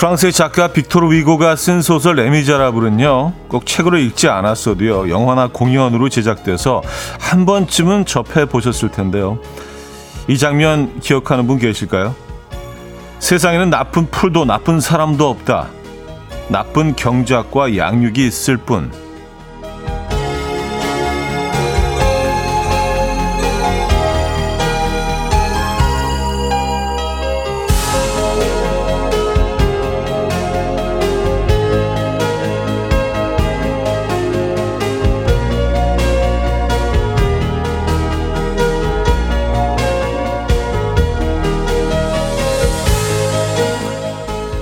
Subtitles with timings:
[0.00, 6.80] 프랑스의 작가 빅토르 위고가 쓴 소설 레미자라블은요 꼭 책으로 읽지 않았어도요 영화나 공연으로 제작돼서
[7.20, 9.38] 한 번쯤은 접해 보셨을 텐데요
[10.26, 12.14] 이 장면 기억하는 분 계실까요?
[13.18, 15.68] 세상에는 나쁜 풀도 나쁜 사람도 없다
[16.48, 18.90] 나쁜 경작과 양육이 있을 뿐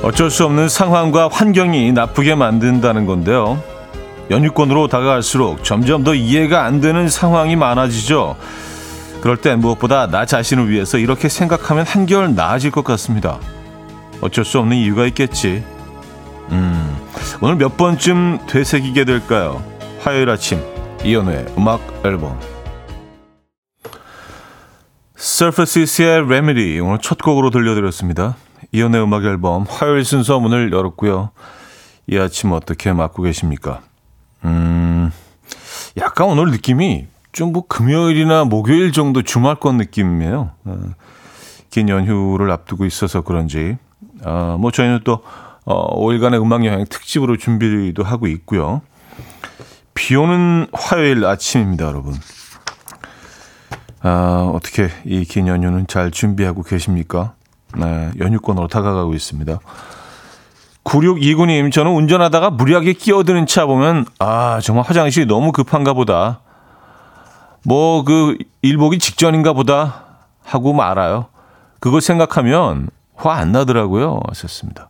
[0.08, 3.62] 어쩔 수 없는 상황과 환경이 나쁘게 만든다는 건데요.
[4.30, 8.34] 연유권으로 다가갈수록 점점 더 이해가 안 되는 상황이 많아지죠.
[9.20, 13.38] 그럴 때 무엇보다 나 자신을 위해서 이렇게 생각하면 한결 나아질 것 같습니다.
[14.22, 15.62] 어쩔 수 없는 이유가 있겠지.
[16.52, 16.96] 음,
[17.42, 19.62] 오늘 몇 번쯤 되새기게 될까요?
[20.00, 20.58] 화요일 아침
[21.04, 22.40] 이연우의 음악 앨범
[25.18, 28.36] Surfaces의 Remedy 오늘 첫 곡으로 들려드렸습니다.
[28.72, 31.30] 이연의 음악 앨범 화요일 순서 문을 열었고요.
[32.06, 33.80] 이 아침 어떻게 맞고 계십니까?
[34.44, 35.10] 음,
[35.98, 40.50] 약간 오늘 느낌이 좀 뭐 금요일이나 목요일 정도 주말권 느낌이에요.
[40.64, 40.78] 어,
[41.70, 43.76] 긴 연휴를 앞두고 있어서 그런지.
[44.24, 45.22] 어, 뭐 저희는 또
[45.64, 48.80] 어, 5일간의 음악 여행 특집으로 준비도 하고 있고요.
[49.94, 52.14] 비 오는 화요일 아침입니다, 여러분.
[54.00, 57.34] 아, 어떻게 이 긴 연휴는 잘 준비하고 계십니까?
[57.78, 59.58] 네, 연유권으로 다가가고 있습니다.
[60.84, 66.40] 9629님, 저는 운전하다가 무리하게 끼어드는 차 보면, 아, 정말 화장실이 너무 급한가 보다.
[67.64, 70.04] 뭐, 그, 일보기 직전인가 보다.
[70.44, 71.26] 하고 말아요.
[71.78, 74.20] 그거 생각하면 화 안 나더라고요.
[74.28, 74.88] 하셨습니다.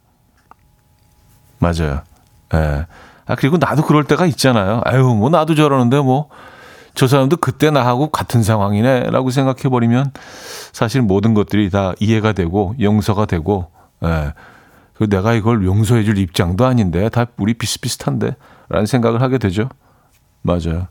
[1.58, 2.02] 맞아요.
[2.54, 2.58] 예.
[2.58, 2.86] 네.
[3.26, 4.80] 아, 그리고 나도 그럴 때가 있잖아요.
[4.84, 6.28] 아유, 뭐, 나도 저러는데 뭐,
[6.98, 10.10] 저 사람도 그때 나하고 같은 상황이네 라고 생각해 버리면
[10.72, 13.70] 사실 모든 것들이 다 이해가 되고 용서가 되고
[14.02, 14.32] 예.
[14.94, 18.34] 그 내가 이걸 용서해 줄 입장도 아닌데 다 우리 비슷비슷한데
[18.68, 19.68] 라는 생각을 하게 되죠.
[20.42, 20.88] 맞아요.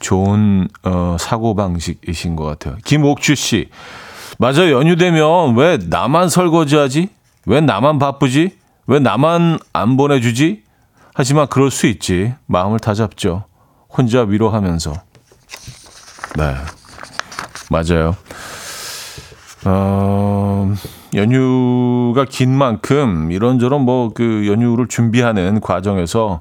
[0.00, 2.76] 좋은 어, 사고방식이신 것 같아요.
[2.84, 3.70] 김옥주 씨.
[4.38, 7.08] 맞아 연휴 되면 왜 나만 설거지하지?
[7.46, 8.58] 왜 나만 바쁘지?
[8.86, 10.62] 왜 나만 안 보내주지?
[11.14, 12.34] 하지만 그럴 수 있지.
[12.44, 13.44] 마음을 다잡죠.
[13.88, 14.92] 혼자 위로하면서.
[16.36, 16.54] 네.
[17.70, 18.16] 맞아요.
[19.64, 20.72] 어,
[21.14, 26.40] 연휴가 긴 만큼 이런저런 뭐 그 연휴를 준비하는 과정에서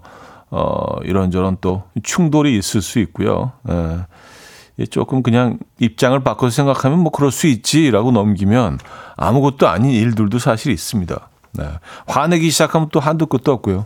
[0.51, 3.53] 어, 이런저런 또 충돌이 있을 수 있고요.
[3.69, 4.85] 예.
[4.91, 8.77] 조금 그냥 입장을 바꿔서 생각하면 뭐 그럴 수 있지라고 넘기면
[9.15, 11.29] 아무것도 아닌 일들도 사실 있습니다.
[11.53, 11.69] 네.
[12.07, 13.85] 화내기 시작하면 또 한도 끝도 없고요.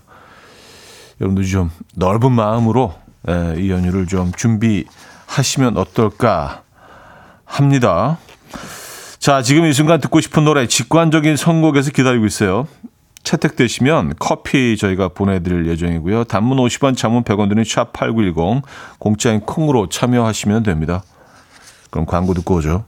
[1.21, 2.95] 여러분들 좀 넓은 마음으로
[3.27, 6.63] 예, 이 연휴를 좀 준비하시면 어떨까
[7.45, 8.17] 합니다.
[9.19, 12.67] 자, 지금 이 순간 듣고 싶은 노래 직관적인 선곡에서 기다리고 있어요.
[13.23, 16.23] 채택되시면 커피 저희가 보내드릴 예정이고요.
[16.23, 18.63] 단문 50원, 장문 100원 드는 샵8910
[18.97, 21.03] 공짜인 콩으로 참여하시면 됩니다.
[21.89, 22.85] 그럼 광고 듣고 오죠.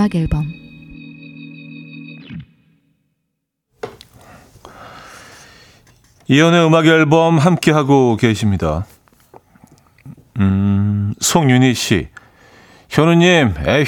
[0.00, 0.46] 음악 앨범
[6.26, 8.86] 이연의 음악 앨범 함께 하고 계십니다.
[10.38, 12.08] 음, 송윤희 씨.
[12.88, 13.84] 현우님, 에휴.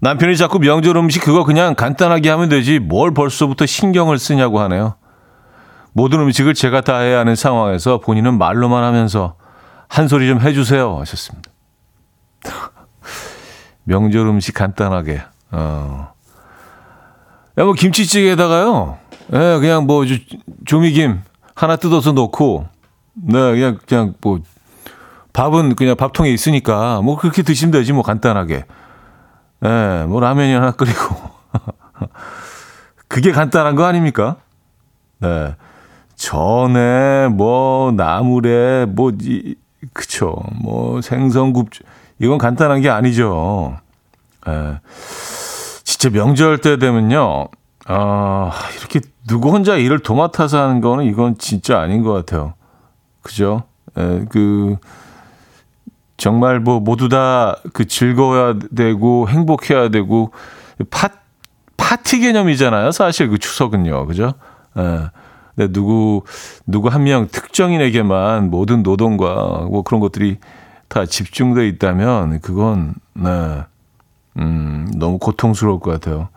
[0.00, 4.96] 남편이 자꾸 명절 음식 그거 그냥 간단하게 하면 되지 뭘 벌써부터 신경을 쓰냐고 하네요.
[5.94, 9.36] 모든 음식을 제가 다 해야 하는 상황에서 본인은 말로만 하면서
[9.88, 11.50] 한 소리 좀 해주세요 하셨습니다.
[13.84, 15.22] 명절 음식 간단하게.
[15.50, 16.12] 어.
[17.58, 18.98] 야, 뭐 김치찌개에다가요.
[19.32, 20.04] 예, 네, 그냥 뭐
[20.66, 21.22] 조미김
[21.54, 22.66] 하나 뜯어서 넣고
[23.14, 24.40] 네, 그냥 그냥 뭐
[25.32, 28.54] 밥은 그냥 밥통에 있으니까 뭐 그렇게 드시면 되지 뭐 간단하게.
[29.64, 31.16] 예, 네, 뭐 라면이 하나 끓이고.
[33.08, 34.36] 그게 간단한 거 아닙니까?
[35.20, 35.54] 네.
[36.16, 39.54] 전에 뭐 나물에 뭐 이,
[39.92, 40.36] 그쵸.
[40.60, 41.70] 뭐 생선국
[42.18, 43.78] 이건 간단한 게 아니죠.
[44.46, 44.80] 에, 예.
[45.84, 47.48] 진짜 명절 때 되면요.
[47.86, 52.54] 아, 이렇게 누구 혼자 일을 도맡아서 하는 거는 이건 진짜 아닌 것 같아요.
[53.22, 53.64] 그죠?
[53.96, 54.76] 에, 그,
[56.16, 60.30] 정말 뭐 모두 다 그 즐거워야 되고 행복해야 되고
[60.90, 61.08] 파,
[61.76, 62.92] 파티 개념이잖아요.
[62.92, 64.06] 사실 그 추석은요.
[64.06, 64.34] 그죠?
[64.78, 65.00] 에.
[65.56, 66.22] 근데 누구,
[66.66, 70.38] 누구 한 명 특정인에게만 모든 노동과 뭐 그런 것들이
[70.94, 73.64] 다 집중돼 있다면 그건, 네.
[74.38, 76.28] 음, 너무 고통스러울 것 같아요.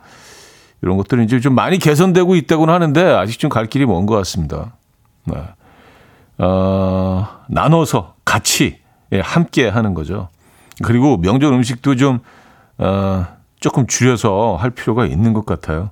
[0.82, 4.72] 이런 것들은 이제 좀 많이 개선되고 있다고는 하는데 아직 좀 갈 길이 먼 것 같습니다.
[5.26, 5.36] 네.
[6.38, 8.80] 어, 나눠서 같이
[9.12, 10.28] 예, 함께 하는 거죠.
[10.82, 12.18] 그리고 명절 음식도 좀
[12.78, 13.26] 어,
[13.60, 15.90] 조금 줄여서 할 필요가 있는 것 같아요.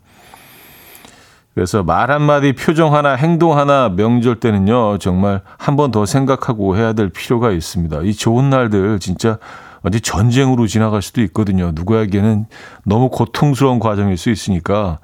[1.57, 6.93] 그래서 말 한마디, 표정 하나, 행동 하나 명절 때는요, 정말 한 번 더 생각하고 해야
[6.93, 8.03] 될 필요가 있습니다.
[8.03, 9.39] 이 좋은 날들 진짜
[9.83, 11.73] 어디 전쟁으로 지나갈 수도 있거든요.
[11.75, 12.45] 누구에게는
[12.85, 14.99] 너무 고통스러운 과정일 수 있으니까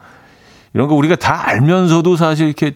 [0.74, 2.74] 이런 거 우리가 다 알면서도 사실 이렇게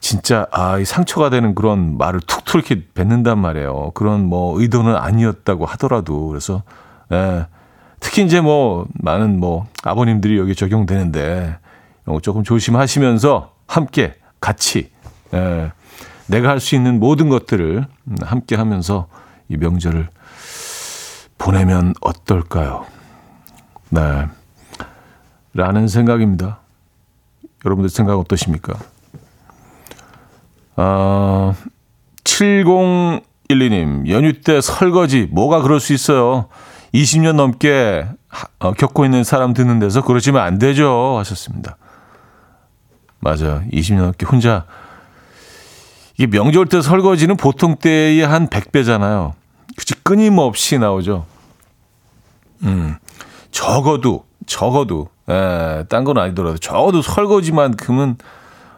[0.00, 3.90] 진짜 아, 이 상처가 되는 그런 말을 툭툭 이렇게 뱉는단 말이에요.
[3.94, 6.62] 그런 뭐 의도는 아니었다고 하더라도 그래서
[7.12, 7.46] 예.
[7.98, 11.56] 특히 이제 뭐 많은 뭐 아버님들이 여기 적용되는데
[12.22, 14.90] 조금 조심하시면서 함께 같이
[15.34, 15.72] 예.
[16.28, 17.84] 내가 할 수 있는 모든 것들을
[18.22, 19.08] 함께 하면서
[19.48, 20.08] 이 명절을
[21.38, 22.86] 보내면 어떨까요?
[23.90, 24.26] 네.
[25.54, 26.60] 라는 생각입니다.
[27.64, 28.74] 여러분들 생각 어떠십니까?
[30.76, 31.54] 아,
[32.24, 36.48] 7012님, 연휴 때 설거지, 뭐가 그럴 수 있어요?
[36.92, 38.06] 20년 넘게
[38.58, 41.16] 어, 겪고 있는 사람 듣는 데서 그러시면 안 되죠.
[41.18, 41.76] 하셨습니다.
[43.26, 43.64] 맞아.
[43.72, 44.66] 20년 넘게 혼자.
[46.16, 49.32] 이게 명절 때 설거지는 보통 때의 한 100배잖아요.
[49.76, 51.26] 그치, 끊임없이 나오죠.
[52.62, 52.94] 음,
[53.50, 58.16] 적어도, 적어도, 에, 예, 딴건 아니더라도, 적어도 설거지만큼은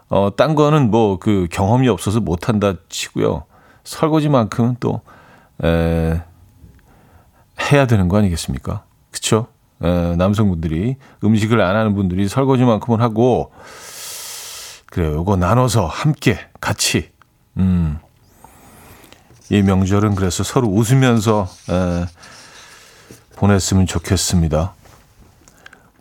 [0.09, 3.44] 어, 딴 거는 뭐 그 경험이 없어서 못한다 치고요.
[3.85, 5.03] 설거지만큼은 또,
[5.62, 6.23] 에,
[7.71, 8.85] 해야 되는 거 아니겠습니까?
[9.11, 9.49] 그쵸?
[9.83, 13.53] 에, 남성분들이, 음식을 안 하는 분들이 설거지만큼은 하고,
[14.99, 15.12] 그래요.
[15.19, 17.12] 요거 나눠서 함께, 같이,
[17.56, 18.00] 음.
[19.49, 22.05] 이 명절은 그래서 서로 웃으면서, 에,
[23.37, 24.75] 보냈으면 좋겠습니다.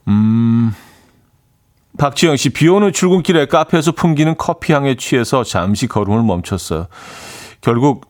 [0.07, 0.73] 음.
[1.99, 6.87] 박지영 씨, 비 오는 출근길에 카페에서 풍기는 커피 향에 취해서 잠시 걸음을 멈췄어요.
[7.61, 8.09] 결국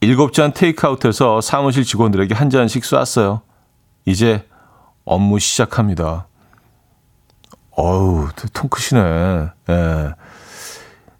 [0.00, 3.42] 일곱 잔 테이크아웃해서 사무실 직원들에게 한 잔씩 쐈어요.
[4.04, 4.46] 이제
[5.04, 6.28] 업무 시작합니다.
[7.72, 9.48] 어우, 통 크시네.
[9.70, 10.14] 예.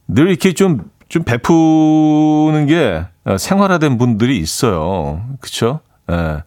[0.09, 3.05] 늘 이렇게 좀, 좀 베푸는 게
[3.39, 5.23] 생활화된 분들이 있어요.
[5.41, 5.81] 그쵸?
[6.11, 6.43] 예.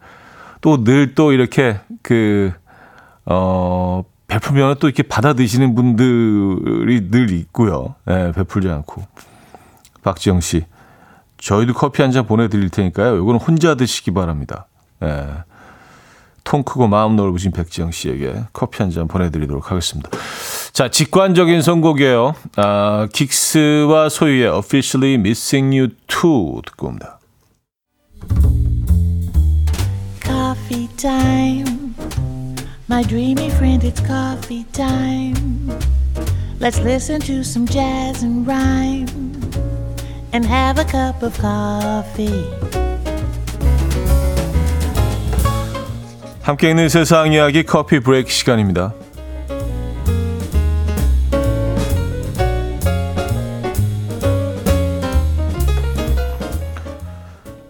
[0.60, 2.52] 또 늘 또 이렇게 그,
[3.24, 7.94] 어, 베풀면 또 이렇게 받아 드시는 분들이 늘 있고요.
[8.10, 9.02] 예, 베풀지 않고.
[10.02, 10.64] 박지영 씨,
[11.38, 13.16] 저희도 커피 한 잔 보내드릴 테니까요.
[13.16, 14.66] 이거는 혼자 드시기 바랍니다.
[15.02, 15.26] 예.
[16.44, 20.10] 통 크고 마음 넓으신 백지영 씨에게 커피 한 잔 보내드리도록 하겠습니다.
[20.72, 22.34] 자, 직관적인 선곡이에요.
[22.56, 27.18] 아, 긱스와 소유의 Officially Missing You 2 듣고 옵니다.
[30.24, 31.94] Coffee time.
[32.88, 35.70] My dreamy friend, it's coffee time.
[36.60, 39.08] Let's listen to some jazz and rhyme
[40.32, 42.81] and have a cup of coffee.
[46.42, 48.92] 함께 있는 세상 이야기 커피 브레이크 시간입니다.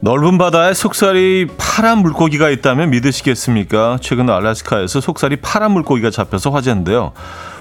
[0.00, 3.98] 넓은 바다에 속살이 파란 물고기가 있다면 믿으시겠습니까?
[4.00, 7.12] 최근 알래스카에서 속살이 파란 물고기가 잡혀서 화제인데요.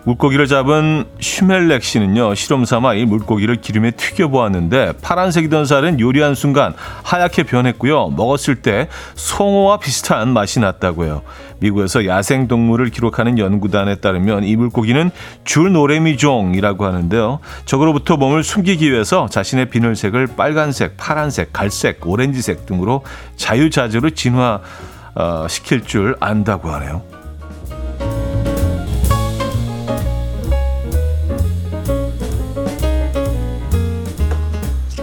[0.03, 6.73] 물고기를 잡은 슈멜렉 씨는요, 실험 삼아 이 물고기를 기름에 튀겨 보았는데, 파란색이던 살은 요리한 순간
[7.03, 8.09] 하얗게 변했고요.
[8.09, 11.21] 먹었을 때 송어와 비슷한 맛이 났다고요.
[11.59, 15.11] 미국에서 야생 동물을 기록하는 연구단에 따르면 이 물고기는
[15.43, 17.39] 줄노래미종이라고 하는데요.
[17.65, 23.03] 적으로부터 몸을 숨기기 위해서 자신의 비늘색을 빨간색, 파란색, 갈색, 오렌지색 등으로
[23.35, 24.61] 자유자재로 진화
[25.47, 27.03] 시킬 줄 안다고 하네요.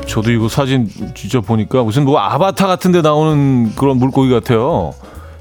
[0.08, 4.94] 저도 이거 사진 진짜 보니까 무슨 뭐 아바타 같은 데 나오는 그런 물고기 같아요.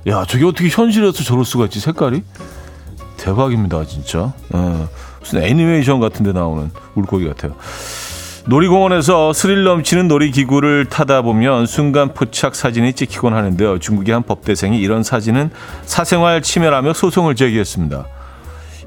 [0.07, 2.21] 야, 저게 어떻게 현실에서 저럴 수가 있지, 색깔이?
[3.17, 4.33] 대박입니다, 진짜.
[4.53, 4.87] 예,
[5.19, 7.55] 무슨 애니메이션 같은 데 나오는 물고기 같아요.
[8.45, 13.79] 놀이공원에서 스릴 넘치는 놀이기구를 타다 보면 순간 포착 사진이 찍히곤 하는데요.
[13.79, 15.49] 중국의 한 법대생이 이런 사진은
[15.83, 18.05] 사생활 침해라며 소송을 제기했습니다.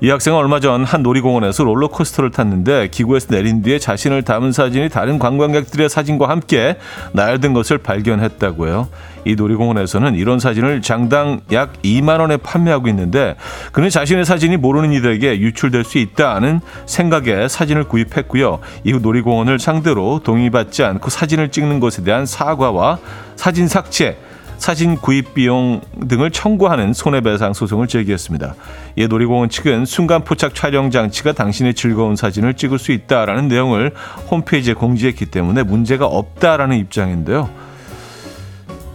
[0.03, 5.19] 이 학생은 얼마 전 한 놀이공원에서 롤러코스터를 탔는데 기구에서 내린 뒤에 자신을 담은 사진이 다른
[5.19, 6.79] 관광객들의 사진과 함께
[7.13, 8.89] 날든 것을 발견했다고요.
[9.27, 13.37] 이 놀이공원에서는 이런 사진을 장당 약 2만 원에 판매하고 있는데
[13.73, 18.61] 그는 자신의 사진이 모르는 이들에게 유출될 수 있다는 생각에 사진을 구입했고요.
[18.85, 22.99] 이후 놀이공원을 상대로 동의받지 않고 사진을 찍는 것에 대한 사과와
[23.37, 24.17] 사진 삭제
[24.61, 28.55] 사진 구입 비용 등을 청구하는 손해배상 소송을 제기했습니다.
[28.95, 33.95] 이 놀이공원 측은 순간 포착 촬영 장치가 당신의 즐거운 사진을 찍을 수 있다라는 내용을
[34.31, 37.49] 홈페이지에 공지했기 때문에 문제가 없다라는 입장인데요.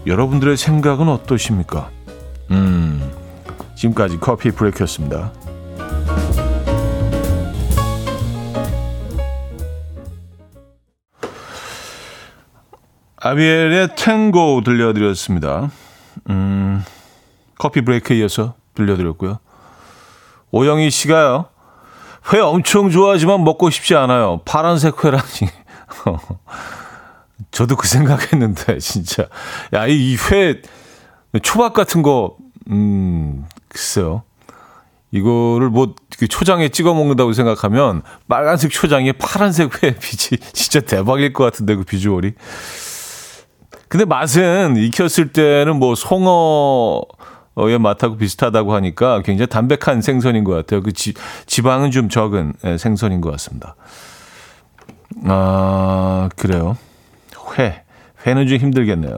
[0.05, 1.89] 여러분들의 생각은 어떠십니까?
[2.51, 3.01] 음,
[3.73, 5.33] 지금까지 커피 브레이크였습니다.
[13.29, 15.71] 아비엘의 탱고 들려드렸습니다.
[16.29, 16.85] 음,
[17.57, 19.39] 커피 브레이크에 이어서 들려드렸고요.
[20.51, 21.47] 오영희 씨가요.
[22.31, 24.41] 회 엄청 좋아하지만 먹고 싶지 않아요.
[24.45, 25.23] 파란색 회라니.
[27.49, 29.25] 저도 그 생각했는데 진짜
[29.73, 30.61] 야 이 회
[31.41, 32.37] 초밥 같은 거
[32.69, 34.21] 음, 글쎄요.
[35.09, 35.95] 이거를 뭐
[36.29, 42.33] 초장에 찍어 먹는다고 생각하면 빨간색 초장에 파란색 회 빛이 진짜 대박일 것 같은데 그 비주얼이.
[43.95, 50.83] 근데 맛은 익혔을 때는 뭐 송어의 맛하고 비슷하다고 하니까 굉장히 담백한 생선인 것 같아요.
[50.83, 51.13] 그 지,
[51.45, 53.77] 지방은 좀 적은 예, 생선인 것 같습니다.
[55.23, 56.75] 아, 그래요.
[57.57, 57.83] 회.
[58.27, 59.17] 회는 좀 힘들겠네요.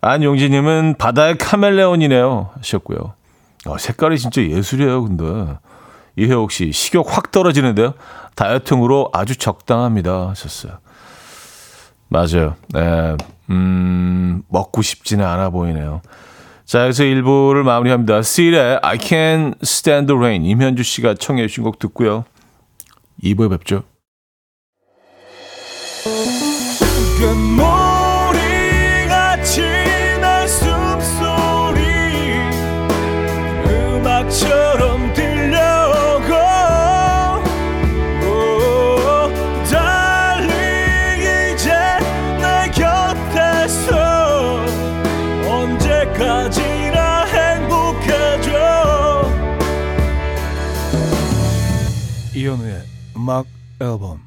[0.00, 2.52] 안용진님은 바다의 카멜레온이네요.
[2.56, 3.12] 하셨고요.
[3.66, 5.58] 어, 색깔이 진짜 예술이에요, 근데.
[6.16, 7.92] 이혜옥 씨, 식욕 확 떨어지는데요.
[8.34, 10.30] 다이어트용으로 아주 적당합니다.
[10.30, 10.78] 하셨어요.
[12.08, 12.54] 맞아요.
[12.72, 13.16] 네,
[13.50, 16.02] 음, 먹고 싶지는 않아 보이네요.
[16.64, 18.18] 자, 여기서 1부를 마무리합니다.
[18.18, 20.44] Seal의 I Can't Stand the Rain.
[20.44, 22.24] 임현주 씨가 청해 주신 곡 듣고요.
[23.24, 23.82] 2부에 뵙죠.
[53.20, 53.44] 음악
[53.82, 54.18] 앨범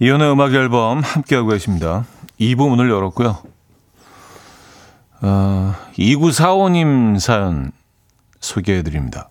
[0.00, 2.04] 이현우의 음악 앨범 함께하고 계십니다.
[2.40, 3.38] 2부 문을 열었고요.
[5.22, 7.70] 어, 2945님 사연
[8.40, 9.30] 소개해드립니다.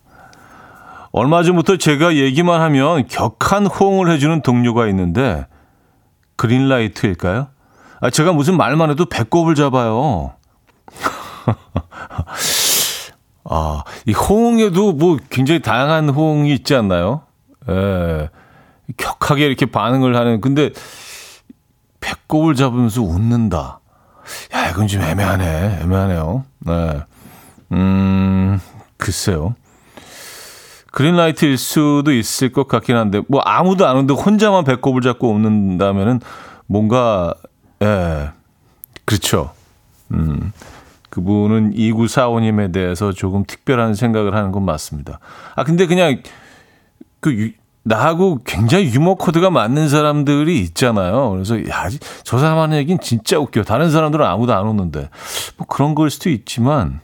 [1.12, 5.48] 얼마 전부터 제가 얘기만 하면 격한 호응을 해주는 동료가 있는데
[6.38, 7.50] 그린라이트일까요?
[8.00, 10.34] 아, 제가 무슨 말만 해도 배꼽을 잡아요.
[13.48, 17.22] 아, 이 호응에도 뭐 굉장히 다양한 호응이 있지 않나요?
[17.70, 18.30] 예.
[18.98, 20.72] 격하게 이렇게 반응을 하는, 근데
[22.00, 23.80] 배꼽을 잡으면서 웃는다.
[24.54, 25.80] 야, 이건 좀 애매하네.
[25.84, 26.46] 애매하네요.
[26.60, 27.02] 네.
[27.72, 28.60] 음,
[28.98, 29.56] 글쎄요.
[30.92, 36.22] 그린라이트일 수도 있을 것 같긴 한데, 뭐 아무도 안 오는데 혼자만 배꼽을 잡고 웃는다면은
[36.68, 37.34] 뭔가,
[37.84, 38.30] 예,
[39.04, 39.52] 그렇죠.
[40.12, 40.52] 음.
[41.16, 45.20] 그분은 2945님에 대해서 조금 특별한 생각을 하는 건 맞습니다.
[45.56, 46.22] 아, 근데 그냥
[47.22, 47.52] 그 유,
[47.84, 51.30] 나하고 굉장히 유머 코드가 맞는 사람들이 있잖아요.
[51.30, 51.88] 그래서 야,
[52.24, 53.64] 저 사람 하는 얘기는 진짜 웃겨.
[53.64, 55.10] 다른 사람들은 아무도 안 웃는데.
[55.56, 57.00] 뭐 그런 걸 수도 있지만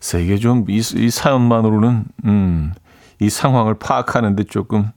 [0.00, 2.72] 세계 좀이 이 사연만으로는 음,
[3.20, 4.90] 이 상황을 파악하는데 조금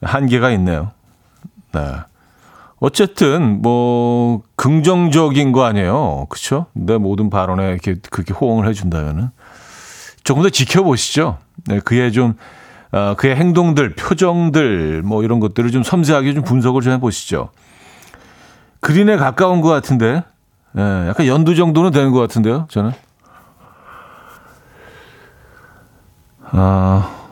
[0.00, 0.92] 한계가 있네요.
[1.72, 1.80] 네.
[2.86, 6.26] 어쨌든 뭐 긍정적인 거 아니에요.
[6.28, 6.66] 그렇죠?
[6.72, 9.30] 내 모든 발언에 이렇게 그렇게 호응을 해 준다면은
[10.22, 11.38] 조금 더 지켜보시죠.
[11.66, 12.34] 네, 그의 좀
[12.92, 17.50] 어, 그의 행동들, 표정들 뭐 이런 것들을 좀 섬세하게 좀 분석을 좀 해보시죠.
[18.78, 20.22] 그린에 가까운 것 같은데,
[20.78, 22.92] 예, 약간 연두 정도는 되는 것 같은데요, 저는.
[26.52, 27.25] 아,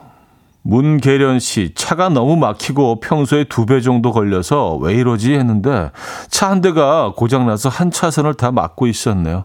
[0.66, 5.90] 문계련 씨, 차가 너무 막히고 평소에 두 배 정도 걸려서 왜 이러지 했는데
[6.30, 9.44] 차 한 대가 고장나서 한 차선을 다 막고 있었네요.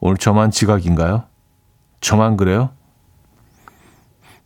[0.00, 1.22] 오늘 저만 지각인가요?
[2.00, 2.70] 저만 그래요?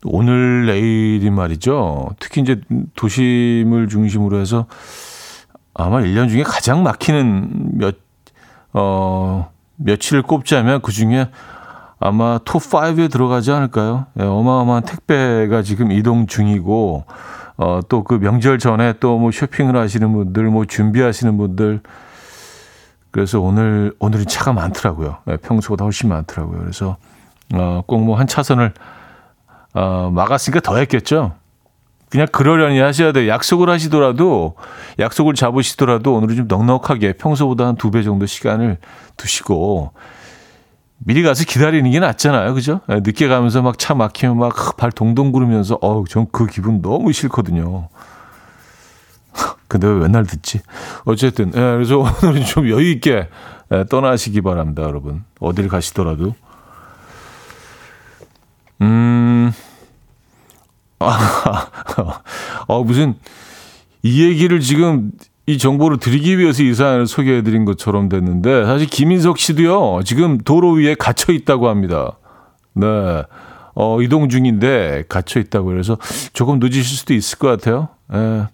[0.05, 2.11] 오늘 내일이 말이죠.
[2.21, 2.61] 특히 이제
[2.95, 4.67] 도심을 중심으로 해서
[5.73, 7.97] 아마 1년 중에 가장 막히는 몇,
[8.75, 11.31] 어, 며칠을 꼽자면 그 중에
[11.99, 14.07] 아마 톱5에 들어가지 않을까요?
[14.21, 17.05] 예, 어마어마한 택배가 지금 이동 중이고,
[17.57, 21.81] 어, 또 그 명절 전에 또 뭐 쇼핑을 하시는 분들, 뭐 준비하시는 분들,
[23.11, 25.19] 그래서 오늘, 오늘은 차가 많더라고요.
[25.25, 26.59] 네, 평소보다 훨씬 많더라고요.
[26.61, 26.97] 그래서,
[27.55, 28.75] 어, 꼭 뭐 한 차선을,
[29.75, 31.33] 어, 막았으니까 더 했겠죠.
[32.11, 33.29] 그냥 그러려니 하셔야 돼요.
[33.29, 34.55] 약속을 하시더라도,
[34.99, 38.77] 약속을 잡으시더라도 오늘은 좀 넉넉하게 평소보다 한 두 배 정도 시간을
[39.17, 39.93] 두시고,
[40.99, 42.55] 미리 가서 기다리는 게 낫잖아요.
[42.55, 42.81] 그죠?
[42.89, 47.13] 네, 늦게 가면서 막 차 막히면 막 발 동동 구르면서, 어우, 전 그 기분 너무
[47.13, 47.89] 싫거든요.
[49.69, 50.61] 근데 왜 맨날 듣지?
[51.05, 53.29] 어쨌든, 예, 그래서 오늘은 좀 여유있게
[53.73, 55.25] 예, 떠나시기 바랍니다, 여러분.
[55.41, 56.35] 어딜 가시더라도.
[58.83, 59.53] 음,
[61.01, 61.69] 아,
[62.69, 63.15] 어, 무슨,
[64.03, 65.13] 이 얘기를 지금
[65.47, 70.73] 이 정보를 드리기 위해서 이 사연을 소개해 드린 것처럼 됐는데, 사실 김인석 씨도요, 지금 도로
[70.73, 72.19] 위에 갇혀 있다고 합니다.
[72.75, 73.23] 네.
[73.75, 75.99] 어, 이동 중인데 갇혀 있다고 그래서
[76.33, 77.89] 조금 늦으실 수도 있을 것 같아요.
[78.15, 78.47] 예.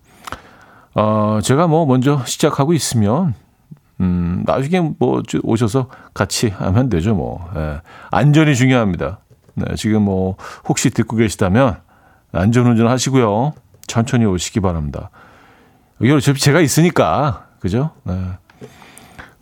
[0.94, 3.34] 어, 제가 뭐 먼저 시작하고 있으면,
[4.00, 7.48] 음, 나중에 뭐 오셔서 같이 하면 되죠, 뭐.
[7.56, 7.80] 예.
[8.10, 9.20] 안전이 중요합니다.
[9.54, 10.36] 네, 지금 뭐
[10.68, 11.76] 혹시 듣고 계시다면
[12.32, 13.52] 안전 운전 하시고요.
[13.86, 15.10] 천천히 오시기 바랍니다.
[16.02, 17.92] 여기 어차피 제가 있으니까, 그죠?
[18.02, 18.14] 네.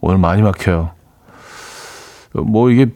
[0.01, 0.93] 오늘 많이 막혀요.
[2.33, 2.93] 뭐 이게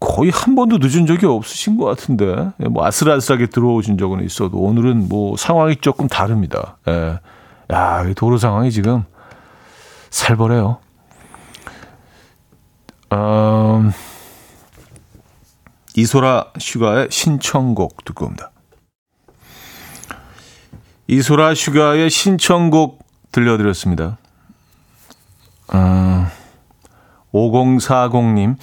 [0.00, 5.36] 거의 한 번도 늦은 적이 없으신 것 같은데 뭐 아슬아슬하게 들어오신 적은 있어도 오늘은 뭐
[5.36, 6.78] 상황이 조금 다릅니다.
[6.88, 7.20] 예.
[7.72, 9.04] 야, 도로 상황이 지금
[10.10, 10.78] 살벌해요.
[13.12, 13.92] 음,
[15.94, 18.50] 이소라 슈가의 신청곡 듣고 옵니다.
[21.10, 22.98] 이소라 슈가의 신청곡
[23.32, 24.18] 들려드렸습니다.
[25.74, 26.26] 음,
[27.32, 28.56] 5040님.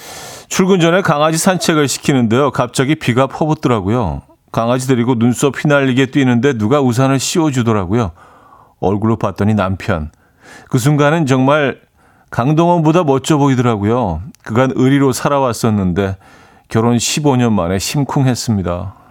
[0.48, 2.52] 출근 전에 강아지 산책을 시키는데요.
[2.52, 4.22] 갑자기 비가 퍼붓더라고요.
[4.52, 8.12] 강아지 데리고 눈썹 휘날리게 뛰는데 누가 우산을 씌워주더라고요.
[8.80, 10.12] 얼굴로 봤더니 남편.
[10.70, 11.82] 그 순간은 정말
[12.30, 14.22] 강동원보다 멋져 보이더라고요.
[14.44, 16.18] 그간 의리로 살아왔었는데
[16.70, 19.05] 결혼 15년 만에 심쿵했습니다.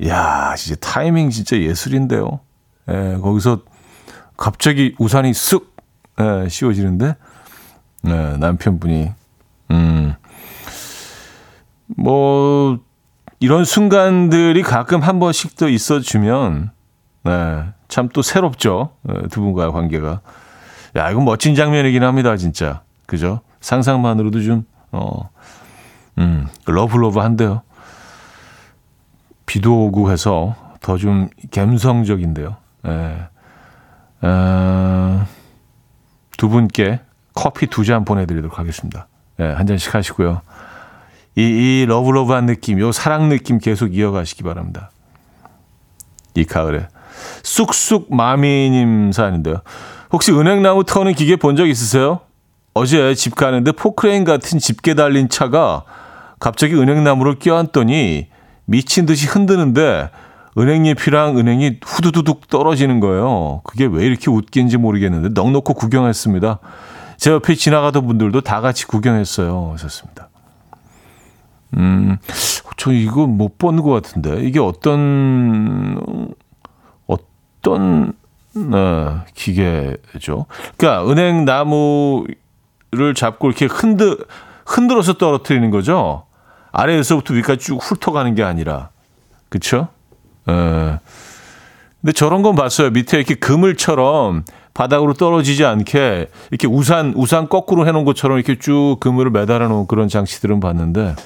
[0.00, 2.40] 이야, 진짜 타이밍 진짜 예술인데요.
[2.88, 3.60] 예, 거기서
[4.36, 5.64] 갑자기 우산이 쓱
[6.20, 7.16] 예, 씌워지는데
[8.02, 9.10] 네, 남편분이
[9.72, 10.14] 음.
[11.86, 12.78] 뭐
[13.40, 16.70] 이런 순간들이 가끔 한 번씩 또 있어주면
[17.24, 18.92] 네, 참 또 새롭죠.
[19.02, 20.20] 네, 두 분과의 관계가.
[20.96, 22.82] 야, 이건 멋진 장면이긴 합니다, 진짜.
[23.06, 23.40] 그죠?
[23.60, 25.28] 상상만으로도 좀, 어,
[26.18, 27.62] 음, love love한데요.
[29.50, 32.56] 비도 오고 해서 더 좀 감성적인데요.
[32.84, 33.16] 네.
[34.22, 35.26] 어,
[36.36, 37.00] 두 분께
[37.34, 39.08] 커피 두 잔 보내드리도록 하겠습니다.
[39.38, 40.42] 네, 한 잔씩 하시고요.
[41.34, 44.90] 이, 이 love love한 느낌, 요 사랑 느낌 계속 이어가시기 바랍니다.
[46.36, 46.86] 이 가을에.
[47.42, 49.62] 쑥쑥 마미님 사연인데요.
[50.12, 52.20] 혹시 은행나무 터는 기계 본 적 있으세요?
[52.74, 55.82] 어제 집 가는데 포크레인 같은 집게 달린 차가
[56.38, 58.28] 갑자기 은행나무를 껴안더니
[58.70, 60.10] 미친 듯이 흔드는데
[60.56, 63.62] 은행잎이랑 은행이 후두두둑 떨어지는 거예요.
[63.64, 66.60] 그게 왜 이렇게 웃긴지 모르겠는데 넉넉히 구경했습니다.
[67.16, 69.70] 제 옆에 지나가던 분들도 다 같이 구경했어요.
[69.72, 70.28] 하셨습니다.
[71.76, 72.16] 음,
[72.76, 74.40] 저 이거 못 본 것 같은데.
[74.42, 76.30] 이게 어떤,
[77.08, 78.12] 어떤,
[78.72, 80.46] 어, 기계죠?
[80.76, 84.16] 그러니까 은행 나무를 잡고 이렇게 흔들,
[84.64, 86.24] 흔들어서 떨어뜨리는 거죠?
[86.72, 88.90] 아래에서부터 위까지 쭉 훑어가는 게 아니라.
[89.48, 89.88] 그쵸?
[90.48, 91.00] 예.
[92.00, 92.90] 근데 저런 건 봤어요.
[92.90, 99.30] 밑에 이렇게 그물처럼 바닥으로 떨어지지 않게 이렇게 우산 우산 거꾸로 해놓은 것처럼 이렇게 쭉 그물을
[99.30, 101.16] 매달아 놓은 그런 장치들은 봤는데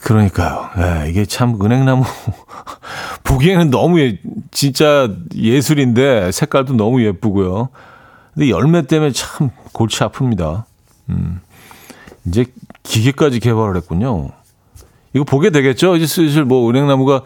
[0.00, 0.70] 그러니까요.
[0.76, 2.04] 네, 이게 참 은행나무
[3.24, 4.18] 보기에는 너무 예,
[4.52, 7.70] 진짜 예술인데 색깔도 너무 예쁘고요.
[8.34, 10.64] 근데 열매 때문에 참 골치 아픕니다.
[11.08, 11.40] 음,
[12.24, 12.46] 이제
[12.86, 14.30] 기계까지 개발을 했군요.
[15.12, 15.96] 이거 보게 되겠죠.
[15.96, 17.22] 이제 슬슬 뭐 은행나무가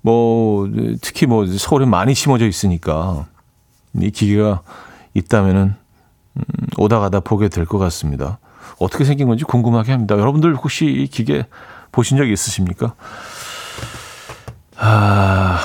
[0.00, 0.68] 뭐
[1.00, 3.26] 특히 뭐 서울에 많이 심어져 있으니까
[4.00, 4.62] 이 기계가
[5.14, 5.74] 있다면은
[6.36, 6.42] 음,
[6.78, 8.38] 오다 가다 보게 될 것 같습니다.
[8.78, 10.18] 어떻게 생긴 건지 궁금하게 합니다.
[10.18, 11.46] 여러분들 혹시 이 기계
[11.92, 12.94] 보신 적 있으십니까?
[14.76, 15.58] 아,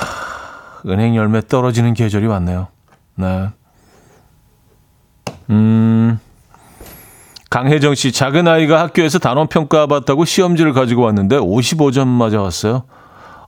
[0.86, 2.68] 은행 열매 떨어지는 계절이 왔네요.
[3.16, 3.50] 네.
[5.50, 6.18] 음,
[7.56, 12.84] 강혜정 씨, 작은 아이가 학교에서 단원 평가 받다고 시험지를 가지고 왔는데 55점 맞아왔어요.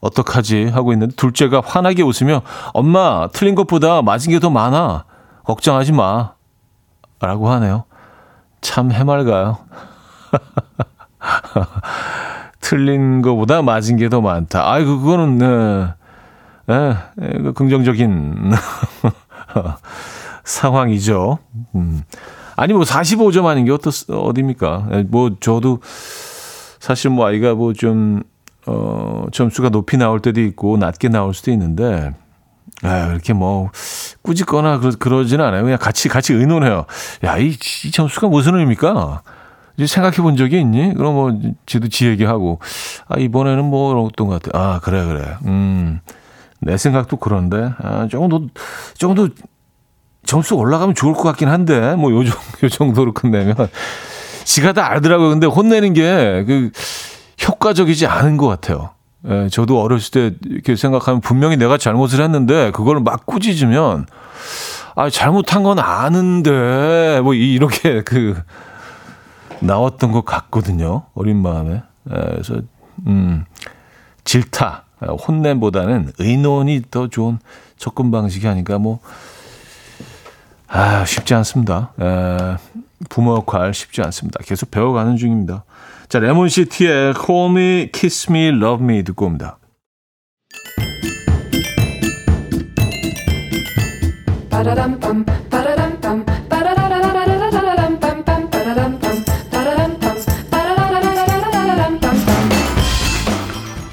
[0.03, 0.67] 어떡하지?
[0.67, 2.43] 하고 있는데 둘째가 환하게 웃으며
[2.75, 5.05] 엄마 틀린 것보다 맞은 게 더 많아.
[5.45, 6.33] 걱정하지 마.
[7.19, 7.85] 라고 하네요.
[8.61, 9.57] 참 해맑아요.
[12.61, 14.71] 틀린 것보다 맞은 게 더 많다.
[14.71, 15.95] 아이 그거는 네,
[16.67, 18.53] 네, 네, 긍정적인
[20.45, 21.39] 상황이죠.
[21.75, 22.03] 음.
[22.57, 24.89] 아니 뭐 45점 아닌 게 어떻 어디입니까?
[24.93, 25.81] 예, 뭐 저도
[26.81, 28.23] 사실 뭐 아이가 뭐 좀
[28.67, 32.13] 어, 점수가 높이 나올 때도 있고 낮게 나올 수도 있는데
[32.83, 33.71] 아, 이렇게 뭐
[34.23, 35.63] 꾸짖거나 그러, 그러지는 않아요.
[35.63, 36.87] 그냥 같이 같이 의논해요.
[37.25, 39.23] 야, 이, 이 점수가 무슨 의미입니까?
[39.77, 40.95] 이제 생각해 본 적이 있니?
[40.95, 42.61] 그럼 뭐 지도 지 얘기하고
[43.09, 44.59] 아 이번에는 뭐 어떤 것 같아.
[44.59, 45.37] 아 그래 그래.
[45.47, 46.01] 음.
[46.61, 48.41] 내 생각도 그런데 아, 조금 더
[48.97, 49.29] 조금 더
[50.27, 52.25] 점수 올라가면 좋을 것 같긴 한데 뭐 요,
[52.63, 53.55] 요 정도로 끝내면
[54.45, 55.31] 지가 다 알더라고요.
[55.31, 56.71] 근데 혼내는 게 그
[57.47, 58.91] 효과적이지 않은 것 같아요.
[59.29, 64.07] 예, 저도 어렸을 때 이렇게 생각하면 분명히 내가 잘못을 했는데 그걸 막 꾸짖으면
[64.95, 68.41] 아 잘못한 건 아는데 뭐 이렇게 그
[69.61, 71.05] 나왔던 것 같거든요.
[71.15, 71.83] 어린 마음에.
[72.11, 72.61] 예, 그래서
[73.07, 73.45] 음
[74.25, 77.39] 질타 혼냄보다는 의논이 더 좋은
[77.77, 79.01] 접근 방식이 아닌가 뭐
[80.77, 81.93] 아, 쉽지 않습니다.
[82.01, 82.57] 에,
[83.09, 84.41] 부모 역할 쉽지 않습니다.
[84.45, 85.63] 계속 배워가는 중입니다.
[86.09, 89.59] 자, 레몬시티의 Call Me, Kiss Me, Love Me 듣고 옵니다.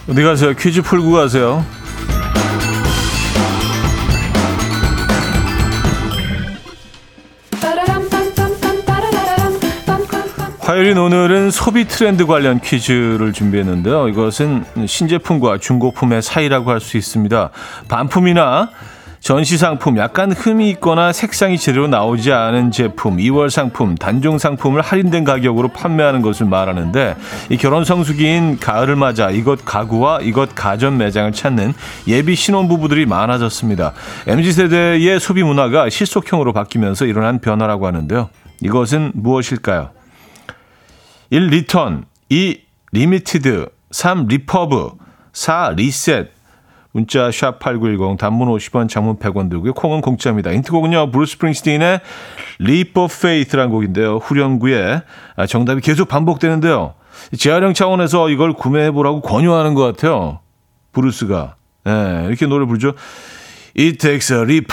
[0.10, 0.56] 어디 가세요?
[0.56, 1.64] 퀴즈 풀고 가세요.
[10.62, 14.10] 화요일인 오늘은 소비 트렌드 관련 퀴즈를 준비했는데요.
[14.10, 17.50] 이것은 신제품과 중고품의 사이라고 할 수 있습니다.
[17.88, 18.70] 반품이나
[19.20, 25.24] 전시 상품, 약간 흠이 있거나 색상이 제대로 나오지 않은 제품, 2월 상품, 단종 상품을 할인된
[25.24, 27.16] 가격으로 판매하는 것을 말하는데
[27.50, 31.74] 이 결혼 성수기인 가을을 맞아 이것 가구와 이것 가전 매장을 찾는
[32.08, 33.94] 예비 신혼부부들이 많아졌습니다.
[34.28, 38.30] MZ세대의 소비 문화가 실속형으로 바뀌면서 일어난 변화라고 하는데요.
[38.62, 39.90] 이것은 무엇일까요?
[41.32, 41.48] 1.
[41.48, 42.60] return 2.
[42.92, 44.28] limited 3.
[44.28, 44.92] 리퍼브
[45.32, 45.70] 4.
[45.78, 46.30] 리셋
[46.92, 49.74] 문자 샵8910 단문 50원 장문 100원 들고요.
[49.74, 50.52] 콩은 공짜입니다.
[50.52, 51.12] 힌트곡은요.
[51.12, 52.02] 브루스 스프링스틴의
[52.96, 54.18] of Faith라는 곡인데요.
[54.18, 55.04] 후렴구에
[55.38, 56.96] 아, 정답이 계속 반복되는데요.
[57.38, 60.42] 재활용 차원에서 이걸 구매해보라고 권유하는 것 같아요.
[60.92, 61.56] 브루스가.
[61.86, 62.94] 네, 이렇게 노래 부르죠.
[63.78, 64.68] It takes a leap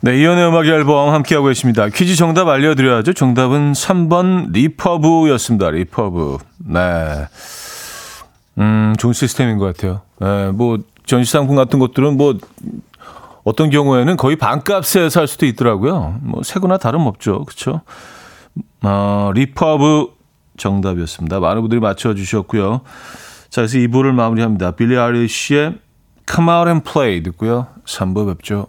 [0.00, 1.88] 네, 이연의 음악 앨범 함께하고 계십니다.
[1.88, 3.14] 퀴즈 정답 알려드려야죠.
[3.14, 5.70] 정답은 3번 refurb였습니다.
[5.70, 6.38] refurb.
[6.66, 7.26] 네.
[8.58, 10.02] 음, 좋은 시스템인 것 같아요.
[10.20, 12.38] 네, 뭐, 전시상품 같은 것들은 뭐,
[13.42, 16.18] 어떤 경우에는 거의 반값에 살 수도 있더라고요.
[16.22, 17.44] 뭐, 새거나 다름없죠.
[17.44, 17.80] 그쵸?
[18.82, 20.12] 어, 리퍼브
[20.58, 21.40] 정답이었습니다.
[21.40, 22.82] 많은 분들이 맞춰주셨고요.
[23.50, 24.72] 자, 그래서 2부를 마무리합니다.
[24.72, 25.78] 빌리 아일리시의
[26.30, 27.66] Come Out and Play 듣고요.
[27.84, 28.68] 3부 뵙죠.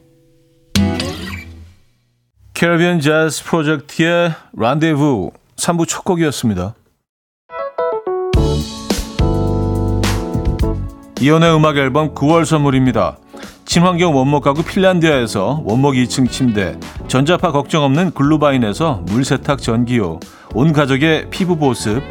[2.61, 6.75] 캐리비안 재즈 프로젝트의 란데부 3부 첫 곡이었습니다.
[11.19, 13.17] 이연의 음악 앨범 9월 선물입니다.
[13.65, 20.19] 친환경 원목 가구 핀란디아에서 원목 2층 침대, 전자파 걱정 없는 글루바인에서 물세탁 전기요,
[20.53, 22.03] 온 가족의 피부 보습,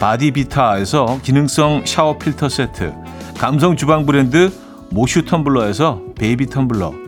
[0.00, 2.94] 바디비타에서 기능성 샤워 필터 세트,
[3.36, 4.50] 감성 주방 브랜드
[4.88, 7.07] 모슈 텀블러에서 베이비 텀블러,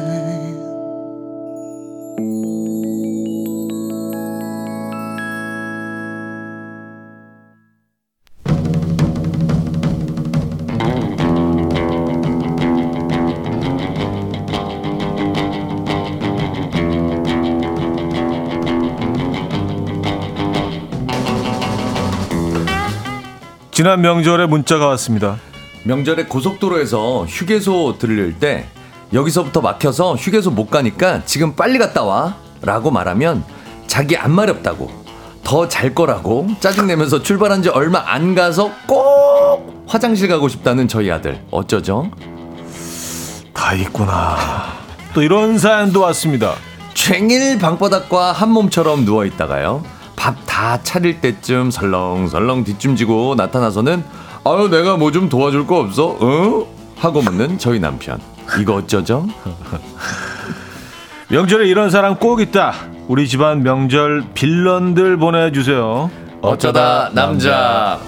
[23.81, 25.39] 지난 명절에 문자가 왔습니다.
[25.85, 28.67] 명절에 고속도로에서 휴게소 들릴 때
[29.11, 33.43] 여기서부터 막혀서 휴게소 못 가니까 지금 빨리 갔다 와 라고 말하면
[33.87, 34.91] 자기 안 마렵다고
[35.43, 41.43] 더 잘 거라고 짜증내면서 출발한 지 얼마 안 가서 꼭 화장실 가고 싶다는 저희 아들
[41.49, 42.11] 어쩌죠?
[43.51, 44.37] 다 있구나.
[45.15, 46.53] 또 이런 사연도 왔습니다.
[46.93, 49.83] 쟁일 방바닥과 한 몸처럼 누워 있다가요.
[50.21, 54.03] 밥 다 차릴 때쯤 설렁설렁 뒷짐지고 나타나서는
[54.45, 56.15] 아유 내가 뭐 좀 도와줄 거 없어?
[56.19, 56.67] 어?
[56.99, 58.19] 하고 묻는 저희 남편.
[58.59, 59.27] 이거 어쩌죠?
[61.29, 62.73] 명절에 이런 사람 꼭 있다.
[63.07, 66.11] 우리 집안 명절 빌런들 보내주세요.
[66.41, 67.99] 어쩌다 남자.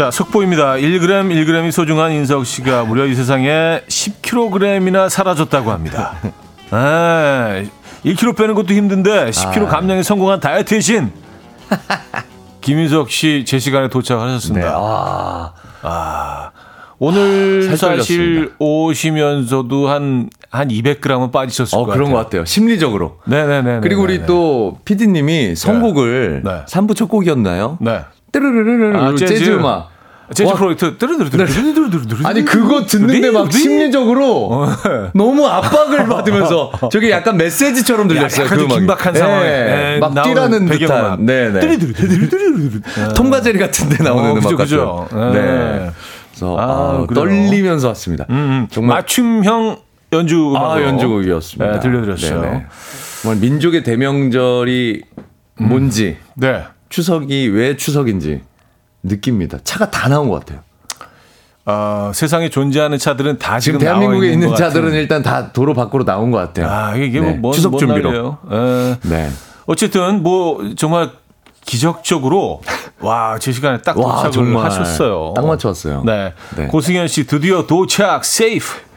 [0.00, 0.76] 자, 속보입니다.
[0.76, 6.14] 1g, 1g이 소중한 인석 씨가 무려 이 세상에 10kg이나 사라졌다고 합니다.
[6.70, 7.62] 아,
[8.06, 9.68] 1kg 빼는 것도 힘든데 10kg 아.
[9.68, 11.12] 감량에 성공한 다이어트의 신.
[12.62, 14.68] 김인석 씨 제 시간에 도착하셨습니다.
[14.70, 14.74] 네.
[15.82, 16.50] 아,
[16.98, 18.54] 오늘 살 사실.
[18.58, 22.14] 오시면서도 한, 한 200g은 빠지셨을 어 것 그런 같아요.
[22.16, 22.44] 것 같아요.
[22.46, 23.18] 심리적으로.
[23.26, 23.80] 네네네.
[23.82, 26.64] 그리고 우리 또 PD님이 선곡을 네.
[26.66, 27.76] 3부 첫 곡이었나요?
[27.82, 28.00] 네.
[28.32, 29.90] 뜨르르르르 아, 재즈, 재즈 음악.
[30.34, 32.28] 재즈 프로젝트 뜨르르르르르르르 네.
[32.28, 33.58] 아니 그거 듣는데 네, 막 네.
[33.58, 34.66] 심리적으로 어.
[35.12, 38.46] 너무 압박을 받으면서 저게 약간 메시지처럼 들렸어요.
[38.46, 42.80] 야, 그 긴박한 상황에 네, 막 뛰라는 듯한 네네 뜨르르르르르르
[43.16, 45.08] 톰과 제리 같은데 나오는 어, 음악 그죠, 같죠.
[45.32, 45.90] 네.
[46.30, 48.26] 그래서 아, 아, 떨리면서 왔습니다.
[48.30, 48.66] 음, 음.
[48.70, 49.78] 정말 맞춤형
[50.12, 51.72] 연주 아, 연주곡이었습니다.
[51.72, 52.40] 네, 들려드렸어요.
[52.40, 52.66] 네네.
[53.22, 55.02] 정말 민족의 대명절이
[55.58, 56.32] 뭔지 음.
[56.36, 56.64] 네.
[56.90, 58.42] 추석이 왜 추석인지
[59.02, 59.58] 느낍니다.
[59.64, 60.60] 차가 다 나온 것 같아요.
[61.66, 64.98] 어, 세상에 존재하는 차들은 다 지금 지금, 대한민국에 있는 있는 것 차들은 같은.
[64.98, 66.68] 일단 다 도로 밖으로 나온 것 같아요.
[66.68, 68.38] 아 이게 네, 뭐뭔 추석 뭔 준비로.
[68.50, 69.30] 에, 네.
[69.66, 71.10] 어쨌든 뭐 정말
[71.64, 72.62] 기적적으로
[73.00, 75.32] 와 제 시간에 딱 와, 도착을 정말 하셨어요.
[75.36, 76.02] 딱 맞춰왔어요.
[76.04, 76.34] 네.
[76.56, 76.66] 네.
[76.66, 78.89] 고승현 씨 드디어 도착 세이프.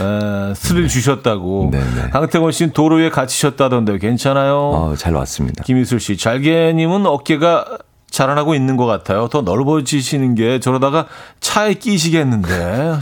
[0.00, 1.68] 에, 스릴 주셨다고.
[1.72, 2.10] 네, 네.
[2.10, 4.56] 강태권 씨는 도로 위에 갇히셨다던데 괜찮아요?
[4.56, 5.64] 어, 잘 왔습니다.
[5.64, 7.78] 김희술 씨, 잘개님은 어깨가
[8.10, 9.28] 자라나고 있는 것 같아요.
[9.28, 11.06] 더 넓어지시는 게 저러다가
[11.40, 12.92] 차에 끼시겠는데.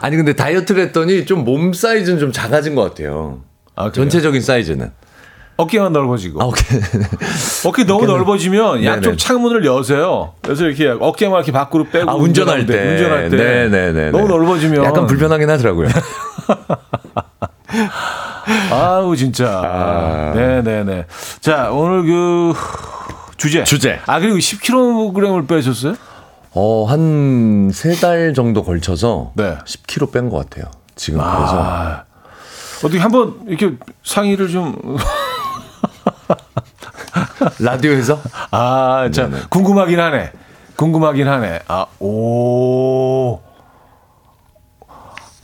[0.00, 3.40] 아니 근데 다이어트를 했더니 좀 몸 사이즈는 좀 작아진 것 같아요.
[3.74, 3.90] 아?
[3.90, 4.92] 전체적인 사이즈는.
[5.62, 6.42] 어깨만 넓어지고.
[6.42, 6.80] 아, 오케이.
[7.66, 9.16] 어깨 너무 넓어지면 양쪽 네네.
[9.16, 10.32] 창문을 여세요.
[10.42, 12.90] 그래서 이렇게 어깨만 이렇게 밖으로 빼고 아, 운전할 때.
[12.92, 14.10] 운전할 때 네네네.
[14.10, 15.88] 너무 넓어지면 약간 불편하긴 하더라고요.
[18.70, 19.62] 아우 진짜.
[19.64, 20.32] 아.
[20.34, 21.06] 네네네.
[21.40, 22.52] 자 오늘 그
[23.36, 23.64] 주제.
[23.64, 24.00] 주제.
[24.06, 25.94] 아 그리고 10kg을 빼셨어요?
[26.54, 29.56] 어, 한 세 달 정도 걸쳐서 네.
[29.64, 30.70] 10kg 뺀 것 같아요.
[30.96, 31.56] 지금 그래서.
[31.62, 32.04] 아,
[32.84, 34.76] 어떻게 한번 이렇게 상의를 좀.
[37.58, 38.20] 라디오에서?
[38.50, 39.44] 아, 참 네네.
[39.50, 40.32] 궁금하긴 하네.
[40.76, 41.60] 궁금하긴 하네.
[41.68, 43.40] 아, 오.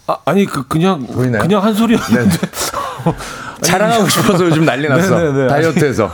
[0.07, 1.43] 아, 아니 그 그냥 보이나요?
[1.43, 2.39] 그냥 한 소리였는데.
[3.61, 5.19] 자랑하고 싶어서 요즘 난리 났어.
[5.19, 5.49] 네네네.
[5.49, 6.11] 다이어트에서.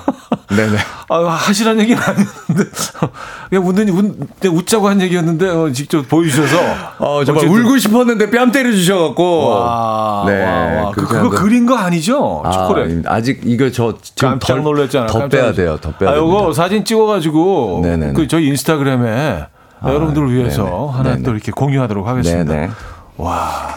[0.49, 0.77] 네네.
[1.09, 2.71] 아, 하시란 얘기는 아니었는데
[3.51, 6.57] 그냥 웃는 웃, 그냥 웃자고 한 얘기였는데 어, 직접 보여주셔서
[6.99, 9.49] 어, 정말 어쨌든- 울고 싶었는데 뺨 때려주셔갖고.
[9.49, 10.45] 와, 네.
[10.45, 10.91] 와, 와.
[10.93, 12.43] 그, 그거 하다- 그린 거 아니죠?
[12.53, 13.07] 초콜릿.
[13.07, 15.07] 아, 아직 이거 저 지금 깜짝 덜- 놀랐잖아.
[15.07, 15.79] 더 빼야 돼요.
[15.81, 16.17] 더 빼야 아, 됩니다.
[16.17, 18.13] 요거 사진 찍어가지고 네네네.
[18.15, 19.47] 그 저희 인스타그램에
[19.85, 20.77] 여러분들을 위해서 네네.
[20.93, 21.23] 하나 네네.
[21.23, 22.53] 또 이렇게 공유하도록 하겠습니다.
[22.55, 22.71] 네네.
[23.17, 23.75] 와.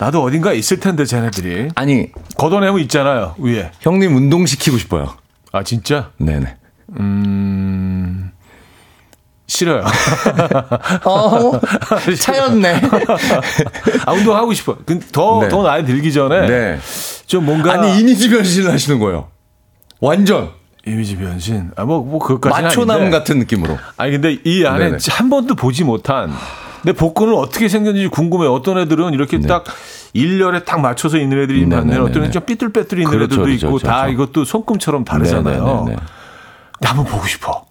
[0.00, 2.06] 나도 어딘가 있을 텐데 쟤네들이 아니
[2.36, 3.72] 걷어내면 있잖아요 위에.
[3.80, 5.08] 형님 운동 시키고 싶어요.
[5.52, 6.10] 아 진짜?
[6.18, 6.56] 네네.
[7.00, 8.30] 음
[9.46, 9.82] 싫어요.
[11.04, 11.52] 어,
[12.18, 12.80] 차였네.
[14.04, 14.76] 아 운동하고 싶어.
[15.12, 15.48] 더더 네.
[15.48, 16.78] 더 나이 들기 전에 네.
[17.26, 19.28] 좀 뭔가 아니 이미지 변신을 하시는 거예요.
[20.00, 20.50] 완전
[20.86, 21.70] 이미지 변신.
[21.76, 23.18] 아 뭐 뭐 그것까지는 마초남 아닌데.
[23.18, 23.78] 같은 느낌으로.
[23.96, 24.98] 아니 근데 이 안에 네네.
[25.10, 26.30] 한 번도 보지 못한
[26.82, 28.46] 내 복근은 어떻게 생겼는지 궁금해.
[28.46, 29.64] 어떤 애들은 이렇게 딱
[30.12, 31.84] 일렬에 딱 맞춰서 있는 애들이 있는 네.
[31.84, 32.04] 네네네네.
[32.10, 34.12] 어떤 애는 좀 삐뚤빼뚤 있는 그렇죠, 애들도 그렇죠, 있고 다 그렇죠.
[34.12, 35.64] 이것도 손금처럼 다르잖아요.
[35.64, 35.96] 네네네네.
[36.74, 37.66] 근데 한번 보고 싶어.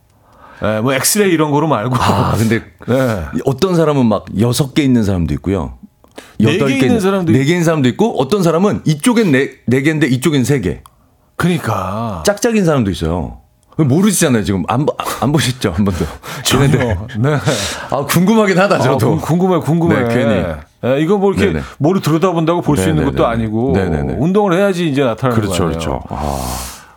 [0.63, 1.95] 예, 뭐 엑스레이 이런 거로 말고.
[1.95, 3.25] 아 근데 네.
[3.45, 5.77] 어떤 사람은 막 여섯 개 있는 사람도 있고요.
[6.41, 10.43] 여덟 개 있는 사람도 네 개인 사람도 있고 어떤 사람은 이쪽엔 네, 네 개인데 이쪽엔
[10.45, 10.81] 세 개.
[11.35, 13.41] 그러니까 짝짝인 사람도 있어요.
[13.77, 16.03] 모르시잖아요 지금 안, 보- 안 보셨죠 한 번도.
[16.43, 16.77] 전혀.
[17.19, 17.37] 네.
[17.91, 19.17] 아 궁금하긴 하다 아, 저도.
[19.17, 20.03] 궁- 궁금해, 궁금해.
[20.03, 20.43] 네, 괜히.
[20.85, 21.61] 예, 이거 뭐 이렇게 네네.
[21.79, 23.05] 머리 들여다본다고 볼 수 있는.
[23.05, 24.15] 것도 아니고 네네네.
[24.19, 25.69] 운동을 해야지 이제 나타나는 그렇죠 거예요.
[25.79, 26.03] 그렇죠.
[26.09, 26.39] 아,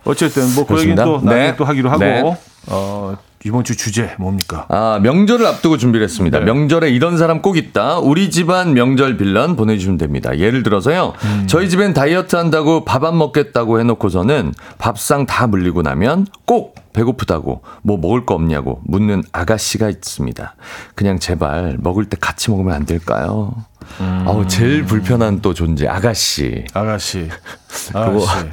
[0.05, 0.95] 어쨌든 뭐그 얘기는.
[1.03, 1.55] 또 나중에 네.
[1.55, 2.37] 또 하기로 하고 네.
[2.67, 4.67] 어, 이번 주 주제 뭡니까?
[4.69, 6.37] 아, 명절을 앞두고 준비를 했습니다.
[6.39, 6.45] 네.
[6.45, 7.97] 명절에 이런 사람 꼭 있다.
[7.97, 10.37] 우리 집안 명절 빌런 보내주시면 됩니다.
[10.37, 11.13] 예를 들어서요.
[11.23, 11.45] 음.
[11.47, 17.97] 저희 집엔 다이어트 한다고 밥 안 먹겠다고 해놓고서는 밥상 다 물리고 나면 꼭 배고프다고 뭐
[17.97, 20.55] 먹을 거 없냐고 묻는 아가씨가 있습니다.
[20.93, 23.53] 그냥 제발 먹을 때 같이 먹으면 안 될까요?
[23.99, 24.25] 음.
[24.27, 26.65] 아우, 제일 불편한 또 존재, 아가씨.
[26.73, 27.29] 아가씨.
[27.93, 28.49] 아가씨.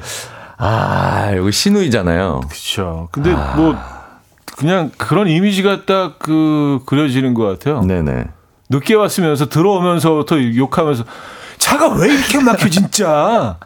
[0.57, 2.41] 아, 여기 신우이잖아요.
[2.49, 3.07] 그렇죠.
[3.11, 3.75] 근데 뭐
[4.57, 7.81] 그냥 그런 이미지가 딱 그 그려지는 것 같아요.
[7.81, 8.25] 네네.
[8.69, 11.05] 늦게 왔으면서 들어오면서부터 욕하면서
[11.57, 13.57] 차가 왜 이렇게 막혀 진짜.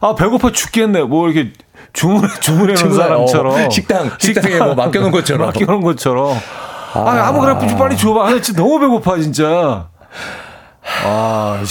[0.00, 1.02] 아 배고파 죽겠네.
[1.04, 1.52] 뭐 이렇게
[1.92, 5.46] 주문 주문해 놓은 사람처럼 어, 식당, 식당에 뭐 맡겨놓은 것처럼.
[5.46, 6.36] 맡겨놓은 것처럼.
[6.94, 8.26] 아, 아무거나 좀 빨리 줘봐.
[8.28, 9.88] 아, 진짜 너무 배고파 진짜.
[11.04, 11.62] 아,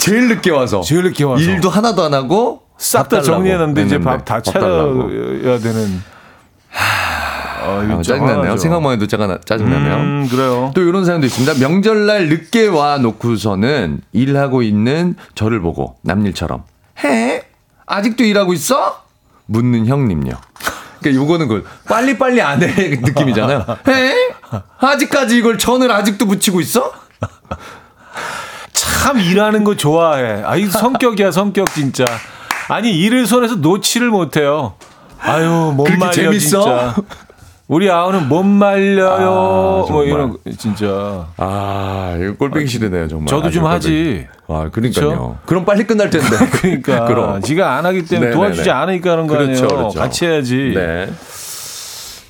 [0.00, 0.80] 제일 늦게 와서.
[0.82, 1.42] 제일 늦게 와서.
[1.42, 2.62] 일도 하나도 안 하고.
[2.78, 3.20] 싹 다.
[3.22, 3.98] 정리해놨는데 이제.
[3.98, 4.40] 밥 다.
[4.42, 6.02] 차려야 되는.
[6.74, 8.56] 아, 이거 아, 짜증나네요.
[8.56, 9.94] 생각만 해도 짜증나, 짜증나네요.
[9.94, 10.72] 음, 그래요.
[10.74, 11.54] 또 이런 사연도 있습니다.
[11.66, 16.64] 명절날 늦게 와 놓고서는 일하고 있는 저를 보고 남일처럼
[17.04, 17.44] 해?
[17.86, 19.02] 아직도 일하고 있어?
[19.46, 20.32] 묻는 형님요.
[21.00, 23.64] 그러니까 요거는 그 빨리 빨리 안 해 느낌이잖아요.
[23.88, 24.14] 해?
[24.80, 26.92] 아직까지 이걸 전을 아직도 붙이고 있어?
[29.02, 30.42] 참 일하는 거 좋아해.
[30.44, 32.04] 아, 이 성격이야, 성격 진짜.
[32.68, 34.74] 아니, 일을 손에서 놓지를 못해요.
[35.18, 36.62] 아유, 못 말려, 재밌어?
[36.62, 36.94] 진짜.
[37.66, 39.84] 우리 아우는 못 말려요.
[39.88, 40.04] 아, 뭐.
[40.04, 41.26] 이런, 거, 진짜.
[41.36, 43.26] 아, 이거 꼴뱅이 싫으네요, 정말.
[43.26, 44.28] 저도 좀 하지.
[44.46, 45.08] 아, 그러니까요.
[45.08, 45.38] 그쵸?
[45.46, 46.28] 그럼 빨리 끝날 텐데.
[46.60, 47.06] 그러니까.
[47.06, 47.42] 그럼.
[47.42, 48.34] 지가 안 하기 때문에 네네네.
[48.36, 49.68] 도와주지 않으니까 하는 거 그렇죠, 아니에요.
[49.68, 49.98] 그렇죠.
[49.98, 50.72] 같이 해야지.
[50.76, 51.10] 네.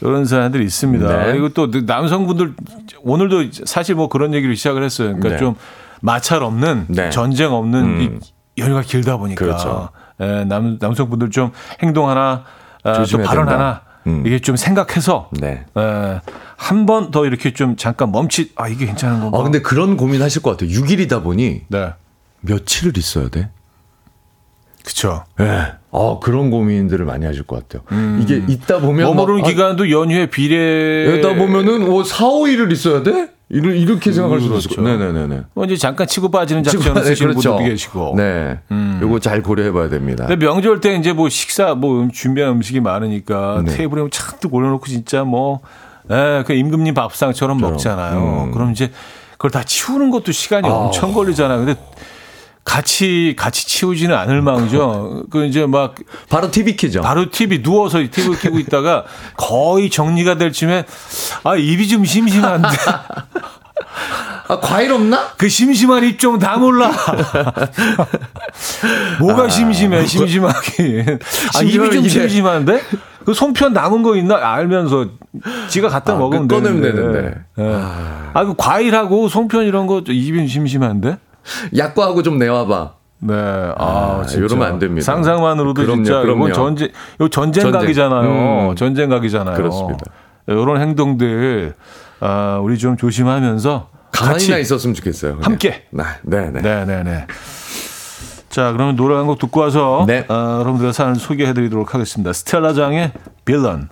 [0.00, 1.06] 이런 사람들이 있습니다.
[1.06, 1.32] 네.
[1.32, 2.54] 그리고 또 남성분들
[3.02, 5.08] 오늘도 사실 뭐 그런 얘기를 시작을 했어요.
[5.08, 5.36] 그러니까 네.
[5.36, 5.54] 좀
[6.02, 7.10] 마찰 없는 네.
[7.10, 8.20] 전쟁 없는 음.
[8.56, 9.88] 이 연휴가 길다 보니까 그렇죠.
[10.20, 12.44] 예, 남 남성분들 좀 행동 하나
[12.82, 13.52] 아, 또 발언 된다.
[13.52, 14.24] 하나 음.
[14.26, 15.64] 이게 좀 생각해서 네.
[16.56, 19.38] 한번 더 이렇게 좀 잠깐 멈칫 아 이게 괜찮은 건가?
[19.38, 20.70] 아, 근데 그런 고민 하실 것 같아요.
[20.70, 21.92] 6일이다 보니 네,
[22.40, 23.48] 며칠을 있어야 돼?
[24.82, 25.24] 그렇죠.
[25.38, 25.72] 네.
[25.92, 27.84] 아, 그런 고민들을 많이 하실 것 같아요.
[28.20, 29.06] 이게 있다 보면.
[29.06, 31.08] 머무르는 막, 기간도 연휴에 비례.
[31.08, 33.30] 아, 있다 보면은 뭐 4, 5일을 있어야 돼?
[33.54, 34.70] 이렇게, 이렇게 생각할 수도 그렇죠.
[34.72, 34.82] 있고.
[34.82, 35.42] 네네네네.
[35.54, 37.50] 뭐 이제 잠깐 치고 빠지는 작전을 쓰시는 그렇죠.
[37.50, 38.14] 분들도 계시고.
[38.16, 38.58] 네.
[39.02, 40.26] 요거 잘 고려해 봐야 됩니다.
[40.26, 43.76] 근데 명절 때 이제 뭐 식사 뭐 음- 준비한 음식이 많으니까 네.
[43.76, 45.60] 테이블에 잔뜩 올려놓고 진짜 뭐,
[46.10, 48.44] 에, 그 임금님 밥상처럼 먹잖아요.
[48.46, 48.52] 음.
[48.52, 48.90] 그럼 이제
[49.32, 51.64] 그걸 다 치우는 것도 시간이 엄청 걸리잖아요.
[51.66, 51.74] 근데
[52.64, 55.24] 같이 같이 치우지는 않을 망정.
[55.30, 55.94] 그 이제 막
[56.28, 57.00] 바로 TV 키죠.
[57.02, 59.04] 바로 TV 누워서 TV 켜고 있다가
[59.36, 60.84] 거의 정리가 될 쯤에
[61.44, 62.68] 아 입이 좀 심심한데
[64.48, 65.28] 아, 과일 없나?
[65.36, 66.90] 그 심심한 입 좀 다물라.
[69.20, 71.18] 뭐가 심심해, 심심하긴.
[71.56, 72.80] 아, 입이 좀 심심한데?
[73.24, 74.36] 그 송편 남은 거 있나?
[74.36, 75.06] 알면서
[75.68, 77.12] 지가 갖다 아, 먹으면 그 꺼내면 되는데.
[77.12, 77.38] 되는데.
[77.58, 77.82] 예.
[78.34, 81.18] 아, 그 과일하고 송편 이런 거 입이 심심한데?
[81.76, 82.92] 약과하고 좀 내와봐.
[83.24, 83.34] 네.
[83.34, 84.26] 아, 아.
[84.34, 85.04] 이러면 안 됩니다.
[85.04, 86.48] 상상만으로도 그럼요, 진짜 그럼요.
[86.48, 87.70] 이건 전쟁, 이거 전쟁.
[87.70, 88.70] 각이잖아요.
[88.70, 88.76] 음.
[88.76, 89.56] 전쟁 각이잖아요.
[89.56, 90.04] 그렇습니다.
[90.48, 91.74] 이런 행동들,
[92.20, 95.32] 아, 우리 좀 조심하면서 가만히나 있었으면 좋겠어요.
[95.36, 95.44] 그냥.
[95.44, 95.84] 함께.
[95.90, 96.60] 네, 네, 네.
[96.62, 97.26] 네네네.
[98.50, 100.26] 자, 그러면 노래 한 곡 듣고 와서 네.
[100.28, 102.32] 어, 여러분들의 사연을 소개해드리도록 하겠습니다.
[102.32, 103.12] 스텔라장의
[103.44, 103.88] 빌런.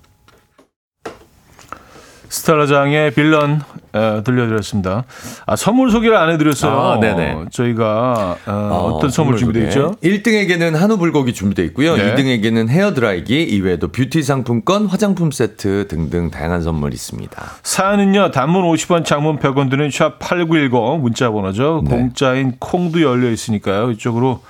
[2.31, 3.61] 스텔라장의 빌런
[3.93, 5.05] 에, 들려드렸습니다.
[5.47, 6.73] 아, 선물 소개를 안 해드렸어요.
[6.73, 7.47] 아, 네네.
[7.51, 9.97] 저희가 어, 떤 선물 준비되어 있죠?
[10.03, 11.97] 1등에게는 한우 불고기 준비되어 있고요.
[11.97, 12.15] 네.
[12.15, 17.43] 2등에게는 헤어드라이기 이외에도 뷰티 상품권, 화장품 세트 등등 다양한 선물 있습니다.
[17.65, 21.83] 사연은요, 단문 50원, 장문 100원 드는 샵8910 문자 번호죠.
[21.85, 21.91] 네.
[21.91, 23.91] 공짜인 콩도 열려 있으니까요.
[23.91, 24.41] 이쪽으로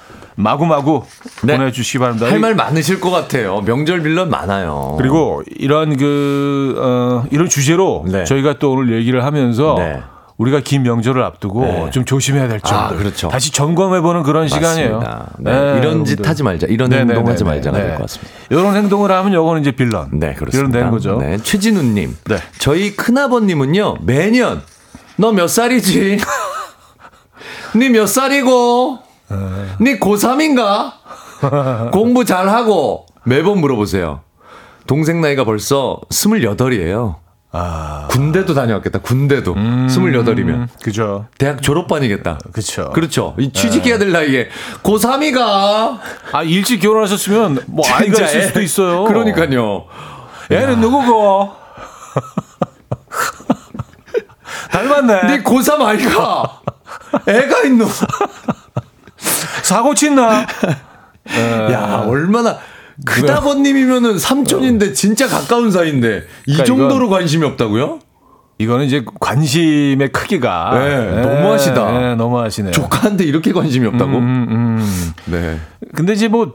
[0.43, 1.05] 마구마구
[1.43, 1.57] 네.
[1.57, 2.27] 보내주시기 바랍니다.
[2.31, 3.61] 할 말 많으실 것 같아요.
[3.61, 4.95] 명절 빌런 많아요.
[4.99, 8.25] 그리고 이런 그, 어, 이런 주제로 네.
[8.25, 10.01] 저희가 또 오늘 얘기를 하면서 네.
[10.39, 11.91] 우리가 긴 명절을 앞두고 네.
[11.91, 12.97] 좀 조심해야 될 점들.
[12.97, 13.29] 아, 그렇죠.
[13.29, 14.99] 다시 점검해보는 그런 시간이에요.
[15.01, 15.29] 맞습니다.
[15.39, 15.79] 네.
[15.79, 16.27] 이런 짓.
[16.27, 16.67] 하지 말자.
[16.71, 17.83] 이런 네, 네, 행동하지 네, 말자가 네.
[17.85, 18.33] 될것 같습니다.
[18.49, 20.09] 이런 행동을 하면 요거는 이제 빌런.
[20.19, 20.51] 네, 그렇습니다.
[20.53, 21.19] 빌런 되는 거죠.
[21.19, 22.17] 네, 최진우님.
[22.25, 22.39] 네.
[22.59, 24.63] 저희 큰아버님은요, 매년,
[25.17, 26.19] 너 몇 살이지?
[27.77, 29.10] 니 몇 살이고?
[29.81, 30.93] 니 고3인가?
[31.93, 33.07] 공부 잘하고?
[33.25, 34.21] 매번 물어보세요.
[34.87, 37.17] 동생 나이가 벌써 28이에요.
[37.53, 39.55] 아, 군대도 다녀왔겠다, 군대도.
[39.55, 40.69] 28이면.
[40.83, 41.27] 그죠.
[41.37, 42.39] 대학 졸업반이겠다.
[42.53, 42.91] 그쵸.
[42.91, 43.35] 그렇죠.
[43.39, 44.49] 이 취직해야 될 나이에
[44.85, 45.99] 고3이가.
[46.33, 49.05] 아, 일찍 결혼하셨으면 뭐 아이가 있을 수도 있어요.
[49.05, 49.87] 그러니까요.
[50.51, 51.51] 얘는 누구고?
[54.71, 55.37] 닮았네.
[55.39, 56.61] 니 고3 아이가.
[57.27, 57.87] 애가 있노.
[59.71, 60.45] 사고 쳤나?
[61.71, 62.59] 야, 얼마나
[63.07, 68.01] 크다버님이면은 삼촌인데 진짜 가까운 사이인데 이 그러니까 정도로 관심이 없다고요?
[68.59, 71.93] 이거는 이제 관심의 크기가 네, 너무하시다.
[72.01, 72.73] 네, 너무하시네요.
[72.73, 74.19] 조카한테 이렇게 관심이 없다고?
[74.19, 75.13] 음, 음.
[75.27, 75.59] 네.
[75.95, 76.53] 근데 이제 뭐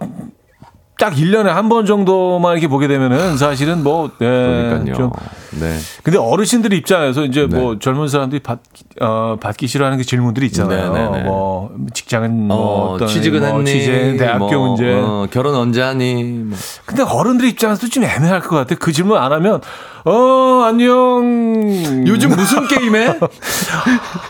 [0.97, 4.95] 딱 1년에 한 번 정도만 이렇게 보게 되면은 사실은 뭐 네, 그러니까요.
[4.95, 5.11] 좀
[5.59, 5.77] 네.
[6.03, 7.57] 근데 어르신들 입장에서 이제 네.
[7.59, 8.59] 뭐 젊은 사람들이 받,
[9.01, 10.93] 어, 받기 싫어하는 그 질문들이 있잖아요.
[10.93, 11.23] 네, 네, 네.
[11.23, 13.65] 뭐 직장은 뭐 어, 어떤 취직은 뭐 했니?
[13.71, 14.93] 취재, 대학교 뭐, 문제.
[14.93, 16.23] 어, 결혼 언제 하니?
[16.23, 16.57] 뭐.
[16.85, 18.75] 근데 어른들 입장에서도 좀 애매할 것 같아.
[18.75, 19.61] 그 질문 안 하면
[20.05, 22.05] 어 안녕.
[22.07, 23.07] 요즘 무슨 게임해?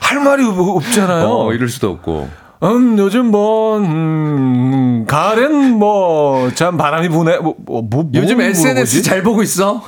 [0.02, 1.28] 할 말이 없- 없잖아요.
[1.28, 2.45] 어, 이럴 수도 없고.
[2.64, 8.74] 음, 요즘 뭐, 음, 가을엔 뭐, 참 바람이 부네, 뭐, 뭐, 뭐 요즘 뭘 SNS
[8.74, 9.04] 물어보지?
[9.04, 9.84] 잘 보고 있어?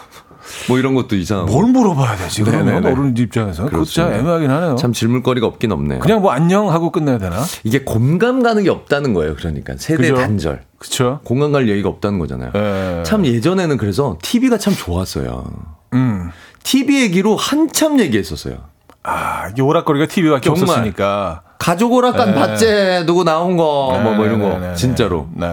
[0.70, 1.52] 뭐 이런 것도 이상하고.
[1.52, 2.44] 뭘 물어봐야 되지?
[2.44, 2.86] 그러면.
[2.86, 3.14] 어른
[3.54, 4.18] 참 그렇습니다.
[4.18, 4.76] 애매하긴 하네요.
[4.76, 6.00] 참 질문거리가 없긴 없네요.
[6.00, 7.44] 그냥 뭐 안녕 하고 끝내야 되나?
[7.64, 9.36] 이게 공감 가는 게 없다는 거예요.
[9.36, 10.16] 그러니까 세대 그죠?
[10.16, 10.62] 단절.
[10.78, 11.20] 그쵸?
[11.24, 12.52] 공감 갈 얘기가 없다는 거잖아요.
[12.56, 13.04] 예.
[13.06, 15.46] 참 예전에는 그래서 TV가 참 좋았어요.
[15.94, 16.30] 음.
[16.64, 18.58] TV 얘기로 한참 얘기했었어요.
[19.04, 20.64] 아, 이게 오락거리가 TV밖에 정말.
[20.64, 21.42] 없었으니까.
[21.60, 23.64] 가족 오락관 봤제 누구 나온 거
[24.04, 24.76] 뭐 뭐 이런 거 네네네.
[24.76, 25.28] 진짜로.
[25.34, 25.48] 네.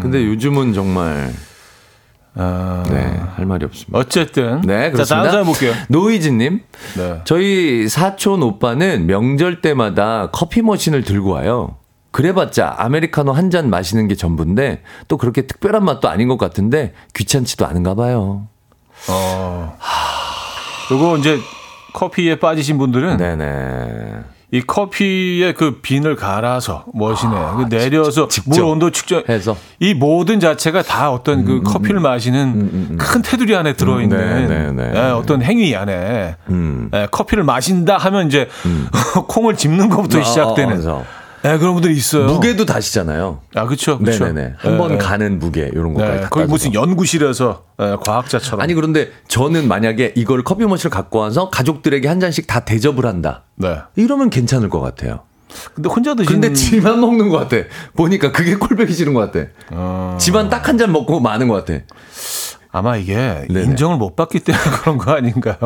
[0.00, 1.32] 근데 요즘은 정말
[2.38, 3.98] 아, 네, 할 말이 없습니다.
[3.98, 4.60] 어쨌든.
[4.60, 5.22] 네, 자, 그렇습니다.
[5.22, 5.72] 다음 사연 볼게요.
[5.88, 6.60] 노이즈님,
[6.98, 7.20] 네.
[7.24, 11.76] 저희 사촌 오빠는 명절 때마다 커피 머신을 들고 와요.
[12.10, 17.66] 그래봤자 아메리카노 한 잔 마시는 게 전부인데 또 그렇게 특별한 맛도 아닌 것 같은데 귀찮지도
[17.66, 18.48] 않은가 봐요.
[19.08, 19.76] 어.
[20.90, 21.38] 요거 이제
[21.94, 24.12] 커피에 빠지신 분들은 네네.
[24.52, 29.56] 이 커피의 그 빈을 갈아서 머신에 그 내려서 직접 물 온도 측정 해서.
[29.80, 34.92] 이 모든 자체가 다 어떤 그 커피를 마시는 큰 테두리 안에 들어있는 네, 네, 네.
[34.94, 36.90] 예, 어떤 행위 안에 음.
[36.94, 38.48] 예, 커피를 마신다 하면 이제
[39.26, 41.04] 콩을 집는 것부터 아, 시작되는 그래
[41.42, 42.26] 서 예, 그런 분들이 있어요.
[42.26, 43.40] 무게도 다시잖아요.
[43.54, 44.24] 아 그렇죠, 그렇죠.
[44.26, 44.54] 네네네.
[44.58, 46.12] 한 번 가는 무게 이런 것까지.
[46.16, 46.46] 네, 다 거기.
[46.46, 52.20] 무슨 연구실에서 예, 과학자처럼 아니 그런데 저는 만약에 이걸 커피 머신을 갖고 와서 가족들에게 한
[52.20, 53.44] 잔씩 다 대접을 한다.
[53.56, 53.78] 네.
[53.96, 55.20] 이러면 괜찮을 것 같아요.
[55.74, 57.56] 근데 혼자 드시는 근데 지만 먹는 것 같아.
[57.94, 59.48] 보니까 그게 꼴보기 싫은 것 같아.
[59.70, 61.80] 어, 집안 딱 한 잔 먹고 마는 것 같아.
[62.72, 63.62] 아마 이게 네네.
[63.64, 65.56] 인정을 못 받기 때문에 그런 거 아닌가요?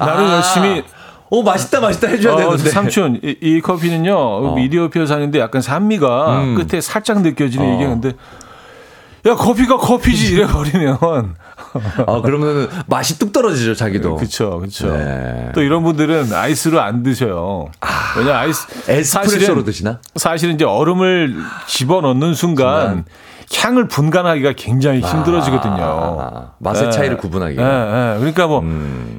[0.00, 0.82] 나는 아, 열심히
[1.30, 2.70] 오 맛있다 맛있다 해줘야 어, 되는데.
[2.70, 6.54] 삼촌 이, 이 커피는요 미디어피어 사는데 약간 산미가 음.
[6.54, 7.74] 끝에 살짝 느껴지는 어.
[7.74, 8.12] 이게 근데
[9.26, 10.98] 야 커피가 커피지 이래 버리면
[12.06, 14.14] 아 그러면은 맛이 뚝 떨어지죠 자기도.
[14.16, 15.50] 그렇죠 그렇죠 네.
[15.52, 17.68] 또 이런 분들은 아이스로 안 드셔요
[18.16, 20.00] 왜냐 아이스 에스프레소로 사실은 드시나?
[20.14, 21.34] 사실은 이제 얼음을
[21.66, 23.04] 집어 넣는 순간
[23.54, 25.76] 향을 분간하기가 굉장히 힘들어지거든요.
[25.78, 26.90] 아, 맛의 예.
[26.90, 27.62] 차이를 구분하기가.
[27.62, 28.18] 예, 예.
[28.18, 28.62] 그러니까 뭐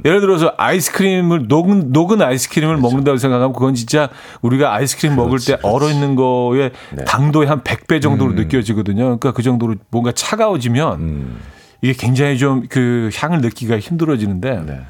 [0.05, 4.09] 예를 들어서 아이스크림을 녹은 녹은 아이스크림을 먹는다고 생각하면 그건 진짜
[4.41, 7.03] 우리가 아이스크림 먹을 때 얼어 있는 거에 네.
[7.05, 9.03] 당도의 한 100배 정도로 느껴지거든요.
[9.03, 11.37] 그러니까 그 정도로 뭔가 차가워지면 음.
[11.81, 14.81] 이게 굉장히 좀 그 향을 느끼기가 힘들어지는데 네.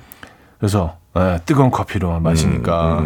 [0.58, 3.04] 그래서 예, 뜨거운 커피로 마시니까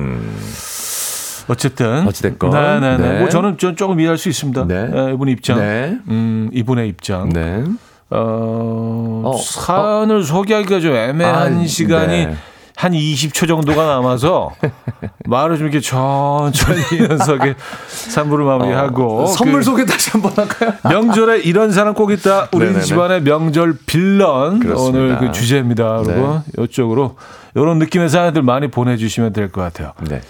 [1.48, 2.50] 어쨌든 음, 어찌됐건.
[2.52, 2.98] 네네네.
[2.98, 3.20] 네.
[3.20, 4.66] 뭐 저는 좀 조금 이해할 수 있습니다.
[4.68, 4.90] 네.
[4.94, 5.98] 예, 이분 입장, 네.
[6.08, 7.30] 음 이분의 입장.
[7.30, 7.64] 네.
[8.10, 12.36] 어, 어, 사연을 소개하기가 좀 애매한 아, 시간이 네.
[12.76, 14.52] 한 20초 정도가 남아서
[15.26, 17.56] 말을 좀 이렇게 천천히 연속에
[17.88, 20.74] 3부를 마무리하고 어, 선물 그 소개 다시 한번 할까요?
[20.90, 22.50] 명절에 이런 사람 꼭 있다.
[22.54, 22.82] 우리 네네네.
[22.84, 24.98] 집안의 명절 빌런 그렇습니다.
[25.00, 25.84] 오늘 그 주제입니다.
[25.86, 27.18] 여러분 이쪽으로
[27.56, 29.94] 이런 느낌의 사연들 많이 보내주시면 될 것 같아요.
[30.10, 30.22] 네.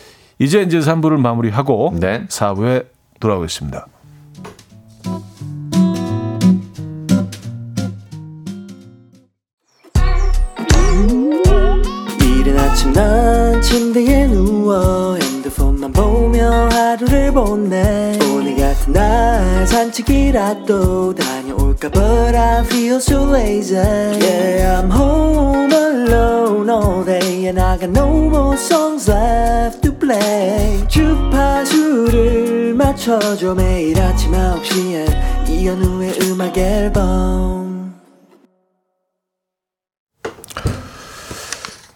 [0.41, 2.25] 이제 이제 3부를 마무리하고 네.
[2.27, 2.87] 4부에
[3.19, 3.85] 돌아오겠습니다.
[12.23, 21.40] 이른 아침 난 침대에 누워 핸드폰만 보며 하루를 보내 오늘 같은 날 산책이라도 다
[21.71, 27.89] 녀올까 But I feel so lazy Yeah I'm home alone all day And I got
[27.89, 37.71] no more songs left to play 주파수를 맞춰줘 매일 아침 9시에 이현우의 음악 앨범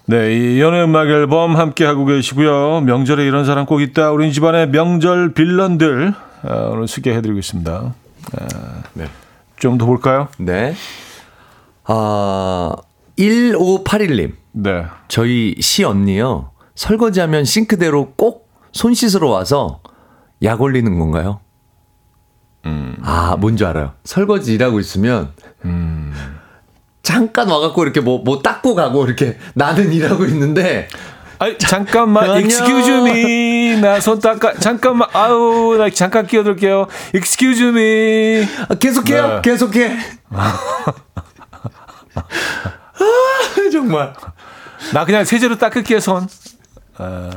[0.08, 2.82] 네, 이 연애 음악 앨범 함께 하고 계시고요.
[2.82, 4.12] 명절에 이런 사람 꼭 있다.
[4.12, 6.14] 우리 집안의 명절 빌런들
[6.44, 7.94] 아, 오늘 소개해드리고 있습니다.
[8.94, 9.08] 네.
[9.66, 10.28] 좀 더 볼까요?
[10.38, 10.76] 네.
[11.86, 12.76] 아,
[13.18, 14.34] 1581님.
[14.54, 14.86] 네.
[15.08, 16.52] 저희 시 언니요.
[16.76, 18.46] 설거지하면 싱크대로 꼭
[18.76, 19.80] 손 씻으러 와서
[20.44, 21.40] 약 올리는 건가요?
[23.02, 23.94] 아, 뭔지 알아요.
[24.04, 25.32] 설거지 일하고 있으면,
[27.04, 30.90] 잠깐 와갖고 이렇게 뭐, 뭐 닦고 가고 이렇게 나는 일하고 있는데,
[31.40, 33.80] 아이, 잠깐만, excuse me.
[33.82, 34.54] 나 손 닦아.
[34.60, 36.88] 잠깐만, 아우, 나 잠깐 끼어들게요.
[37.14, 38.48] excuse me.
[38.70, 39.42] 아, 계속해요, 네.
[39.42, 39.98] 계속해.
[40.32, 40.58] 아,
[43.72, 44.14] 정말.
[44.94, 46.28] 나 그냥 세제로 닦을게, 손.
[46.98, 47.30] 아,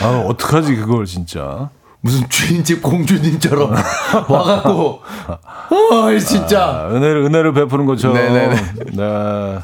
[0.00, 1.70] 아 어떡하지, 그걸 진짜.
[2.02, 3.74] 무슨 주인집 공주님처럼
[4.28, 6.62] 와갖고, 아, 진짜.
[6.64, 8.16] 아, 은혜를, 은혜를 베푸는 것처럼.
[8.16, 8.62] 네네네.
[8.92, 9.58] 네.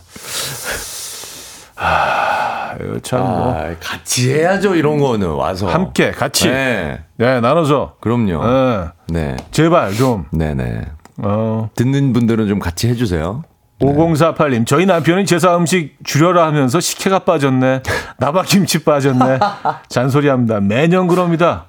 [1.76, 2.31] 아,
[2.80, 3.54] 이거 참, 뭐.
[3.54, 5.68] 아, 같이 해야죠, 이런 거는 와서.
[5.68, 6.48] 함께, 같이.
[6.48, 7.96] 네, 네, 나눠서.
[8.00, 8.42] 그럼요.
[8.44, 8.88] 네.
[9.08, 9.36] 네.
[9.50, 10.26] 제발 좀.
[10.32, 10.82] 네네.
[11.18, 11.70] 어.
[11.74, 13.42] 듣는 분들은 좀 같이 해주세요.
[13.80, 17.82] 5048님, 저희 남편이 제사 음식 줄여라 하면서 식혜가 빠졌네.
[18.18, 19.40] 나박김치 빠졌네.
[19.88, 20.60] 잔소리합니다.
[20.60, 21.66] 매년 그럽니다.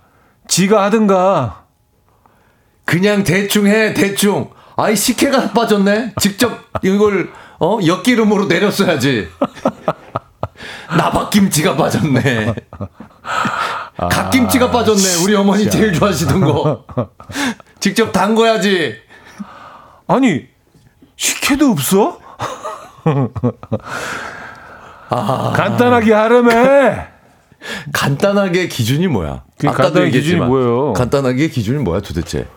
[0.47, 1.63] 지가 하든가.
[2.85, 4.49] 그냥 대충 해, 대충.
[4.75, 6.13] 아이, 식혜가 빠졌네?
[6.19, 6.51] 직접
[6.83, 9.29] 이걸, 어, 엿기름으로 내렸어야지.
[10.97, 12.55] 나박김치가 빠졌네.
[13.97, 15.23] 갓김치가 빠졌네.
[15.23, 16.85] 우리 어머니 제일 좋아하시던 거.
[17.79, 18.95] 직접 담궈야지.
[20.07, 20.45] 아니,
[21.15, 22.19] 식혜도 없어?
[25.09, 27.05] 간단하게 하려면
[27.93, 29.43] 간단하게 기준이 뭐야?
[30.07, 30.93] 얘기했지만 기준이 뭐예요?
[30.93, 32.47] 간단하게 기준이 뭐야 도대체?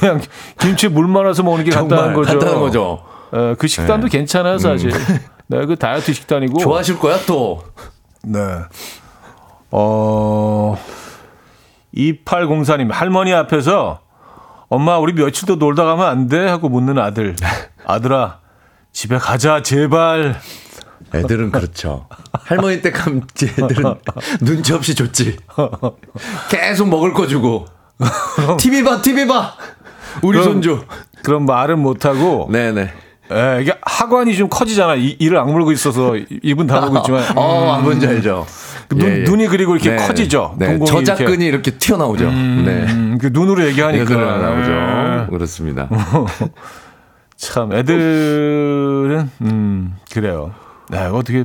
[0.00, 0.20] 그냥
[0.58, 2.30] 김치 물 말아서 먹는 게 간단한 거죠.
[2.30, 3.04] 간단한 거죠.
[3.32, 4.92] 어, 그 식단도 괜찮아요, 사실.
[5.46, 6.58] 네, 그 다이어트 식단이고.
[6.58, 7.62] 좋아하실 거야 또.
[8.22, 8.38] 네.
[9.70, 10.76] 어,
[11.94, 14.00] 2804님, 할머니 앞에서
[14.68, 16.48] 엄마, 우리 며칠 더 놀다 가면 안 돼?
[16.48, 17.36] 하고 묻는 아들.
[17.86, 18.40] 아들아,
[18.92, 20.40] 집에 가자, 제발.
[21.14, 22.08] 애들은 그렇죠.
[22.32, 23.94] 할머니 때 감지 애들은
[24.40, 25.36] 눈치 없이 줬지.
[26.50, 27.66] 계속 먹을 거 주고.
[28.58, 29.54] TV 봐, TV 봐.
[30.22, 30.84] 우리 그럼- 손주.
[31.22, 32.48] 그런 말은 못 하고.
[32.50, 32.92] 네네.
[33.32, 34.96] 예, 이게 하관이 좀 커지잖아.
[34.96, 37.24] 이, 이를 악물고 있어서 입은 다물고 있지만.
[37.36, 38.46] 어, 뭔지 알죠.
[38.88, 39.24] 그 눈, 예, 예.
[39.24, 39.96] 눈이 그리고 이렇게 네.
[39.96, 40.56] 커지죠.
[40.58, 40.78] 네.
[40.78, 42.24] 저작근이 이렇게, 튀어나오죠.
[42.26, 42.32] 네.
[42.32, 44.04] 음, 그 눈으로 얘기하니까.
[44.04, 44.72] 이렇게 나오죠.
[44.72, 45.26] 예.
[45.30, 45.88] 그렇습니다.
[47.36, 50.54] 참 애들은 음 그래요.
[50.90, 51.44] 네, 어떻게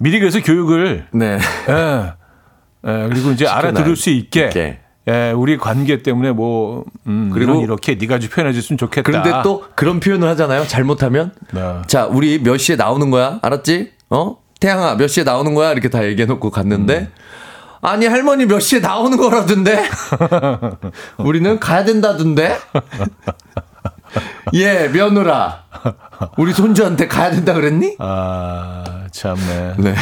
[0.00, 1.38] 미리 그래서 교육을 네.
[1.68, 2.12] 예.
[2.84, 4.81] 예, 그리고 이제 알아들을 수 있게 있게.
[5.08, 9.02] 예, 우리 관계 때문에 뭐 음, 그리고- 이렇게 네가 좀 표현해 줬으면 좋겠다.
[9.02, 10.66] 그런데 또 그런 표현을 하잖아요.
[10.68, 11.32] 잘못하면.
[11.52, 11.82] 네.
[11.88, 13.38] 자, 우리 몇 시에 나오는 거야?
[13.42, 13.90] 알았지?
[14.10, 14.36] 어?
[14.60, 15.72] 태양아, 몇 시에 나오는 거야?
[15.72, 16.98] 이렇게 다 얘기해 놓고 갔는데.
[16.98, 17.08] 음.
[17.84, 19.82] 아니, 할머니 몇 시에 나오는 거라던데?
[21.18, 22.56] 우리는 가야 된다던데?
[24.54, 25.64] 예, 며느라.
[26.36, 27.96] 우리 손주한테 가야 된다 그랬니?
[27.98, 29.74] 아, 참네.
[29.78, 29.94] 네.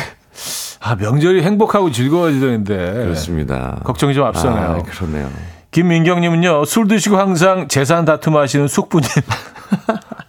[0.80, 2.74] 아, 명절이 행복하고 즐거워지던데.
[2.76, 3.78] 그렇습니다.
[3.84, 4.70] 걱정이 좀 앞서네요.
[4.70, 5.30] 아, 그러네요.
[5.72, 9.08] 김민경님은요, 술 드시고 항상 재산 다툼하시는 숙부님.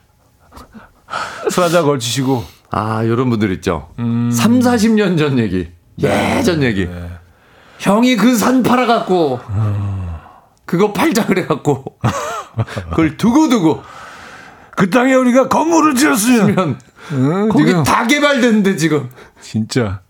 [1.50, 2.44] 술 한잔 걸치시고.
[2.72, 3.90] 아, 요런 분들 있죠.
[4.00, 4.30] 음.
[4.32, 5.70] 3, 40년 전 얘기.
[6.00, 6.88] 예전 얘기.
[6.88, 7.10] 네.
[7.80, 9.40] 형이 그 산 팔아갖고,
[10.66, 11.84] 그거 팔자 그래갖고,
[12.92, 13.84] 그걸 두고두고,
[14.76, 16.56] 그 땅에 우리가 건물을 지었으면.
[16.56, 16.80] 면
[17.14, 19.10] 응, 거기 지금 다 개발됐는데 지금.
[19.42, 20.02] 진짜.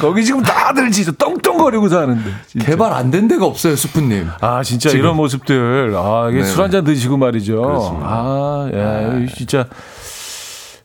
[0.00, 2.30] 거기 지금 다들 진짜 똥똥거리고 사는데.
[2.46, 2.66] 진짜.
[2.66, 4.28] 개발 안 된 데가 없어요, 수프님.
[4.40, 5.04] 아, 진짜 지금.
[5.04, 5.94] 이런 모습들.
[5.96, 6.48] 아, 이게 네네.
[6.50, 7.62] 술 한 잔 드시고 말이죠.
[7.62, 8.06] 그렇습니다.
[8.08, 9.66] 아, 예, 진짜.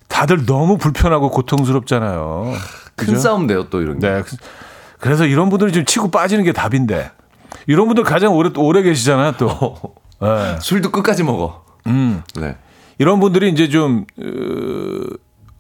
[0.07, 2.53] 다들 너무 불편하고 고통스럽잖아요.
[2.95, 3.19] 큰 그죠?
[3.19, 4.07] 싸움 돼요 또 이런 게.
[4.09, 4.23] 네.
[4.99, 7.11] 그래서 이런 분들이 좀 치고 빠지는 게 답인데
[7.67, 9.77] 이런 분들 가장 오래 오래 계시잖아요 또.
[10.21, 10.55] 네.
[10.61, 11.63] 술도 끝까지 먹어.
[11.87, 12.23] 음.
[12.39, 12.55] 네.
[12.97, 14.23] 이런 분들이 이제 좀 어,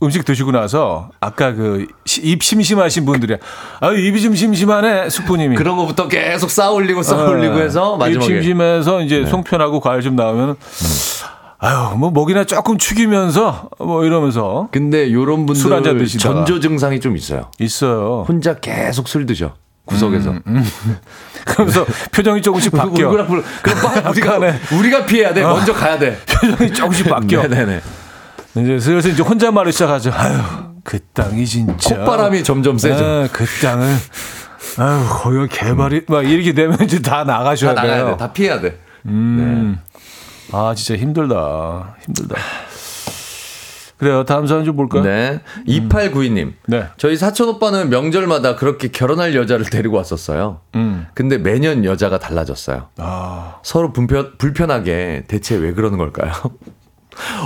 [0.03, 1.85] 음식 드시고 나서 아까 그
[2.21, 3.37] 입 심심하신 분들이
[3.81, 8.33] 아 입이 좀 심심하네 숙부님이 그런 거부터 계속 쌓아올리고 쌓아올리고 어, 해서 입 마지막에 네.
[8.41, 10.55] 심심해서 이제 송편하고 과일 좀 나오면
[11.59, 16.05] 아유 뭐 목이나 조금 축이면서 뭐 이러면서 근데 요런 분들.
[16.19, 17.49] 전조 증상이 좀 있어요.
[17.59, 18.25] 있어요.
[18.27, 19.53] 혼자 계속 술 드셔.
[19.85, 20.31] 구석에서.
[20.45, 20.63] 음,
[21.45, 23.09] 그러면서 표정이 조금씩 바뀌어.
[23.09, 23.43] 그럼
[24.11, 24.37] 우리가
[24.77, 25.41] 우리가 피해야 돼.
[25.41, 26.19] 먼저 가야 돼.
[26.25, 27.41] 표정이 조금씩 바뀌어.
[27.47, 27.81] 네네네.
[28.61, 30.11] 이제 슬슬 이제 혼잣말을 시작하죠.
[30.13, 30.39] 아유,
[30.83, 31.97] 그 땅이 진짜.
[31.97, 33.03] 콧바람이 점점 세져.
[33.03, 33.87] 아, 그 땅을.
[34.79, 38.11] 아유, 거기가 개발이, 막 이렇게 되면 이제 다다 나가셔야 나가야 돼요.
[38.11, 38.17] 돼.
[38.17, 38.79] 다 피해야 돼.
[39.05, 39.79] 음.
[40.51, 41.95] 아, 진짜 힘들다.
[42.05, 42.35] 힘들다.
[43.97, 44.23] 그래요.
[44.25, 45.01] 다음 사연 좀 볼까요?
[45.01, 45.41] 네.
[45.67, 46.53] 2892님.
[46.67, 46.85] 네.
[46.97, 50.61] 저희 사촌 오빠는 명절마다 그렇게 결혼할 여자를 데리고 왔었어요.
[50.75, 51.07] 음.
[51.15, 52.89] 근데 매년 여자가 달라졌어요.
[52.97, 56.31] 아, 서로 불편, 불편하게 대체 왜 그러는 걸까요?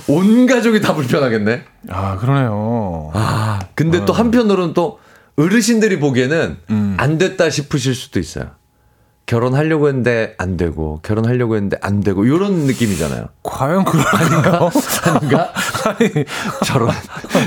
[0.07, 1.63] 온 가족이 다 불편하겠네.
[1.89, 3.11] 아, 그러네요.
[3.13, 4.99] 아, 근데 또 한편으로는 또
[5.37, 6.95] 어르신들이 보기에는 음.
[6.97, 8.47] 안 됐다 싶으실 수도 있어요.
[9.25, 13.27] 결혼하려고 했는데 안 되고, 결혼하려고 했는데 안 되고, 이런 느낌이잖아요.
[13.43, 14.69] 과연 그럴까요?
[15.05, 15.53] 아닌가?
[15.85, 16.25] 아니,
[16.65, 16.89] 저런,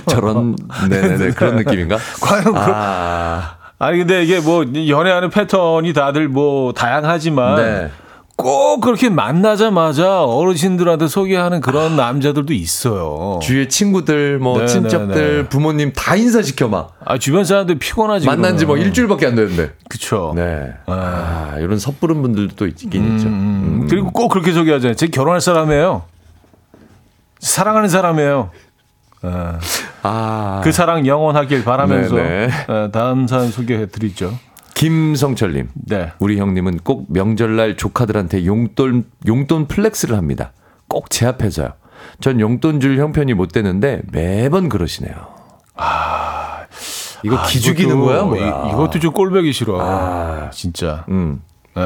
[0.07, 0.57] 저런,
[0.89, 1.99] 네네네, 그런 느낌인가?
[2.23, 7.91] 과연 그럴 아, 아니 근데 이게 뭐 연애하는 패턴이 다들 뭐 다양하지만 네.
[8.45, 13.39] 꼭 그렇게 만나자마자 어르신들한테 소개하는 그런 남자들도 있어요.
[13.43, 15.49] 주위에 친구들, 뭐, 네, 친척들, 네, 네.
[15.49, 16.93] 부모님 다 인사시켜 막.
[17.03, 18.27] 아 주변 사람들 피곤하지.
[18.27, 18.77] 만난 지 뭐.
[18.77, 19.73] 일주일밖에 안 됐는데.
[19.89, 20.35] 그쵸.
[20.37, 20.75] 네.
[20.85, 23.29] 아, 이런 섣부른 분들도 또 있긴 있죠.
[23.29, 24.95] 음, 그리고 꼭 그렇게 소개하잖아요.
[24.95, 26.03] 제 결혼할 사람이에요.
[27.39, 28.51] 사랑하는 사람이에요.
[29.23, 29.59] 어,
[30.03, 30.61] 아.
[30.63, 32.49] 그 사랑 영원하길 바라면서 네네.
[32.69, 34.39] 어, 다음 사연 소개해 드리죠.
[34.75, 35.69] 김성철님.
[35.87, 36.13] 네.
[36.19, 40.53] 우리 형님은 꼭 명절날 조카들한테 용돈 용돈 flex를 합니다.
[40.89, 41.73] 꼭 제 앞에서요.
[42.21, 45.15] 전 용돈 줄 형편이 못 되는데 매번 그러시네요.
[45.77, 46.65] 아,
[47.25, 48.67] 이거 기죽이는 이것도- 거야, 뭐야?
[48.67, 49.79] 이, 이것도 좀 꼴보기 싫어.
[49.81, 50.51] 아.
[50.51, 51.05] 진짜.
[51.09, 51.41] 음.
[51.77, 51.83] 에.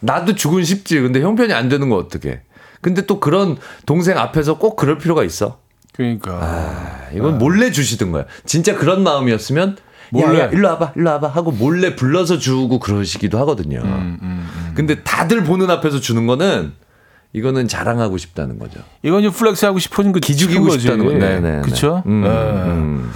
[0.00, 1.00] 나도 주곤 싶지.
[1.00, 2.40] 근데 형편이 안 되는 거 어떡해?
[2.80, 5.58] 근데 또 그런 동생 앞에서 꼭 그럴 필요가 있어.
[5.92, 6.38] 그러니까.
[6.40, 8.24] 아, 이건 몰래 주시던 거야.
[8.44, 9.76] 진짜 그런 마음이었으면
[10.10, 10.40] 몰래.
[10.40, 13.80] 야, 일로 와봐, 일로 와봐 하고 몰래 불러서 주고 그러시기도 하거든요.
[13.82, 16.72] 음, 근데 다들 보는 앞에서 주는 거는
[17.32, 18.80] 이거는 자랑하고 싶다는 거죠.
[19.02, 20.70] 이건 좀 flex 하고 싶은 그 기죽이고.
[20.70, 21.12] 싶다는 거.
[21.12, 21.60] 네네.
[21.62, 22.02] 그렇죠.
[22.06, 22.28] 음, 네.
[22.30, 23.12] 음.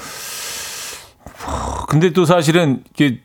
[1.89, 3.21] 근데 또 사실은 이게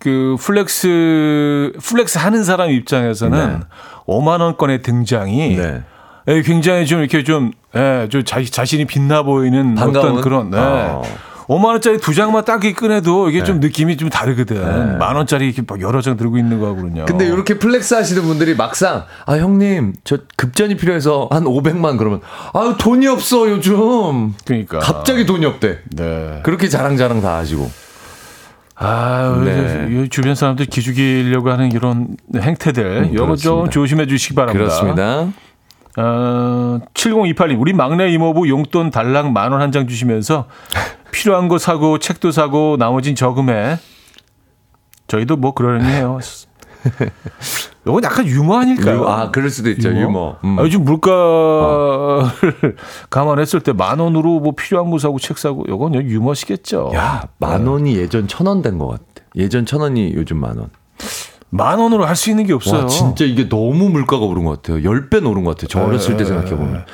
[0.00, 3.66] 그 flex flex 하는 사람 입장에서는 네.
[4.06, 5.82] 5만 원권의 등장이 네.
[6.28, 10.06] 예, 굉장히 좀 이렇게 좀, 예, 좀 자, 자신이 빛나 보이는 반가운?
[10.08, 10.58] 어떤 그런, 네.
[10.58, 11.02] 어.
[11.48, 14.56] 5만 원짜리 두 장만 딱 꺼내도 이게 좀 느낌이 좀 다르거든.
[14.56, 14.96] 네.
[14.96, 17.04] 만 원짜리 이렇게 막 여러 장 들고 있는 거하고 그러냐.
[17.04, 22.20] 근데 이렇게 flex 하시는 분들이 막상 아 형님 저 급전이 필요해서 한 500만 그러면
[22.52, 26.40] 아유 돈이 없어 요즘 그러니까 갑자기 돈이 없대 네.
[26.42, 27.70] 그렇게 자랑자랑 다 하시고
[28.78, 29.88] 아, 네.
[29.90, 33.70] 이 주변 사람들 기죽이려고 하는 이런 행태들, 이거 좀 그렇습니다.
[33.70, 34.64] 조심해 주시기 바랍니다.
[34.66, 35.28] 그렇습니다
[35.98, 40.46] 어, 7028님, 우리 막내 이모부 용돈 달랑 만 원 한 장 주시면서
[41.10, 43.78] 필요한 거 사고 책도 사고 나머진 저금해.
[45.08, 46.18] 저희도 뭐 그러려니 해요.
[47.86, 48.96] 이건 약간 유머 아닐까요?
[48.96, 50.58] 유머, 아 그럴 수도 있죠 유머, 음.
[50.58, 52.26] 아, 요즘 물가를
[53.10, 56.92] 감안했을 때 만 원으로 뭐 필요한 거 사고 책 사고 이건 유머시겠죠.
[56.94, 59.04] 야 만 원이 예전 천 원 된 것 같아
[59.36, 60.70] 예전 천 원이 요즘 만 원
[61.50, 62.82] 만 원으로 할 수 있는 게 없어요.
[62.82, 66.24] 와 진짜 이게 너무 물가가 오른 것 같아요 10배 오른 것 같아요 저 어렸을 때
[66.24, 66.84] 생각해 보면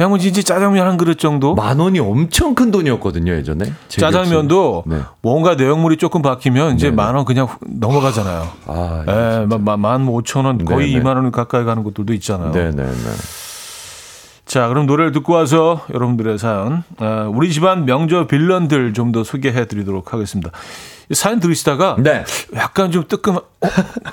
[0.00, 1.54] 야, 뭐 진짜 짜장면 한 그릇 정도?
[1.54, 4.84] 만 원이 엄청 큰 돈이었거든요 예전에 제 짜장면도.
[4.86, 5.00] 네.
[5.20, 6.96] 뭔가 내용물이 조금 바뀌면 이제 네네.
[6.96, 8.48] 만원 그냥 훅 넘어가잖아요.
[8.66, 11.02] 아 예, 만 오천 원 거의 네네.
[11.02, 12.50] 2만 원 가까이 가는 것들도 있잖아요.
[12.50, 12.86] 네네네
[14.50, 19.66] 자, 그럼 노래를 듣고 와서 여러분들의 사연, 어, 우리 집안 명절 빌런들 좀 더 소개해
[19.66, 20.50] 드리도록 하겠습니다.
[21.08, 22.24] 이 사연 들으시다가 네.
[22.56, 23.42] 약간 좀 뜨끔, 어,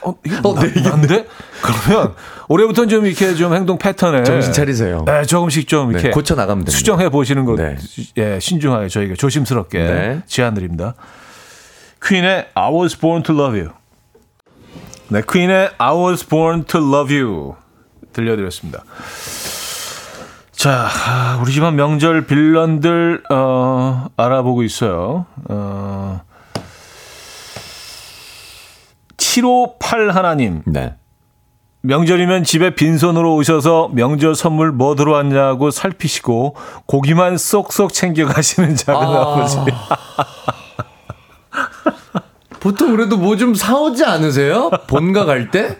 [0.03, 1.27] 어, 이게 어, 나, 네, 이게 난데?
[1.63, 2.13] 그러면
[2.49, 5.05] 올해부터는 좀 이렇게 좀 행동 패턴에 정신 차리세요.
[5.07, 6.77] 네, 조금씩 좀 네, 이렇게 고쳐 나가면 됩니다.
[6.77, 7.75] 수정해 보시는 것, 네.
[8.17, 10.21] 예, 신중하게 저희가 조심스럽게 네.
[10.27, 10.93] 제안드립니다.
[12.05, 13.71] 퀸의 I was born to love you.
[15.07, 17.55] 네, 퀸의 I was born to love you
[18.13, 18.83] 들려드렸습니다.
[20.67, 25.25] 자, 아, 우리 집안 명절 빌런들 어, 알아보고 있어요.
[25.47, 26.19] 어,
[29.15, 30.63] 758 하나님.
[30.65, 30.93] 네.
[31.83, 39.35] 명절이면 집에 빈손으로 오셔서 명절 선물 뭐 들어왔냐고 살피시고 고기만 쏙쏙 챙겨 가시는 작은 아.
[39.35, 39.57] 버지
[42.59, 44.69] 보통 그래도 뭐 좀 사오지 않으세요?
[44.87, 45.77] 본가 갈 때?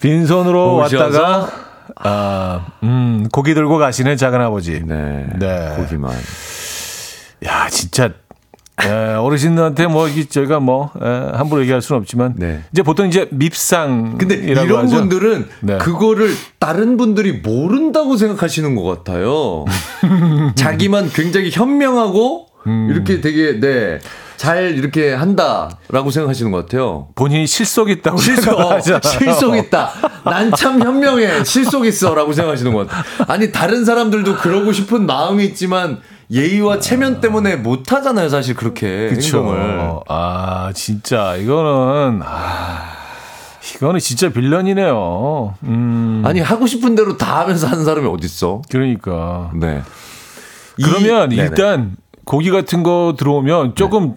[0.00, 1.22] 빈손으로 오셔서?
[1.22, 4.82] 왔다가 아, 음, 고기 들고 가시는 작은 아버지.
[4.84, 5.26] 네.
[5.38, 5.74] 네.
[5.76, 6.12] 고기만.
[7.46, 8.10] 야, 진짜
[8.84, 12.62] 에, 어르신들한테 뭐 이게 저희가 뭐 에, 함부로 얘기할 수는 없지만 네.
[12.72, 14.96] 이제 보통 이제 밉상 근데 이런 하죠.
[14.96, 15.78] 분들은 네.
[15.78, 19.64] 그거를 다른 분들이 모른다고 생각하시는 것 같아요.
[20.56, 22.88] 자기만 굉장히 현명하고 음.
[22.90, 23.98] 이렇게 되게 네.
[24.42, 27.06] 잘 이렇게 한다라고 생각하시는 것 같아요.
[27.14, 29.00] 본인이 실속 있다고 실속, 생각하잖아요.
[29.04, 29.92] 실속 있다.
[30.24, 31.44] 난 참 현명해.
[31.44, 33.04] 실속 있어라고 생각하시는 것 같아요.
[33.28, 39.36] 아니 다른 사람들도 그러고 싶은 마음이 있지만 예의와 체면 때문에 못 하잖아요, 사실 그렇게 그쵸.
[39.38, 40.00] 행동을.
[40.08, 42.80] 아, 진짜 이거는 아,
[43.76, 45.54] 이거는 진짜 빌런이네요.
[45.62, 48.60] 음, 아니 하고 싶은 대로 다 하면서 하는 사람이 어디 있어?
[48.68, 49.52] 그러니까.
[49.54, 49.82] 네.
[50.82, 51.36] 그러면 이-.
[51.36, 54.14] 일단 고기 같은 거 들어오면 조금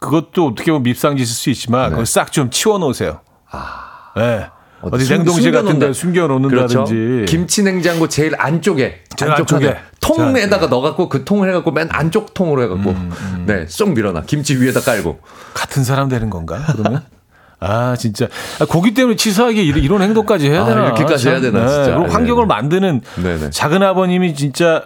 [0.00, 3.20] 그것도 어떻게 보면 밉상짓일 수 있지만 그걸 싹 좀 치워 놓으세요.
[3.50, 4.12] 아.
[4.16, 4.46] 네.
[4.82, 5.92] 어디 숨- 냉동실 같은 데 숨겨놓는다.
[5.94, 6.94] 숨겨 놓는다든지.
[6.94, 7.24] 그렇죠.
[7.26, 9.76] 김치 냉장고 제일 안쪽에 제일 안쪽 안쪽에.
[10.00, 14.24] 통에다가 넣어 갖고 그 통을 해 갖고 맨 안쪽 통으로 해 갖고 음, 네쏙 밀어놔
[14.26, 15.20] 김치 위에다 깔고
[15.54, 16.62] 같은 사람 되는 건가?
[16.76, 17.02] 그러면?
[17.60, 18.26] 아 진짜
[18.60, 20.86] 아, 고기 때문에 치사하게 이런, 행동까지 해야 아, 되나?
[20.88, 21.66] 이렇게까지 해야 되나, 네.
[21.68, 21.94] 진짜.
[21.96, 22.46] 그리고 환경을 네.
[22.48, 23.50] 만드는 네네.
[23.50, 24.82] 작은 아버님이 진짜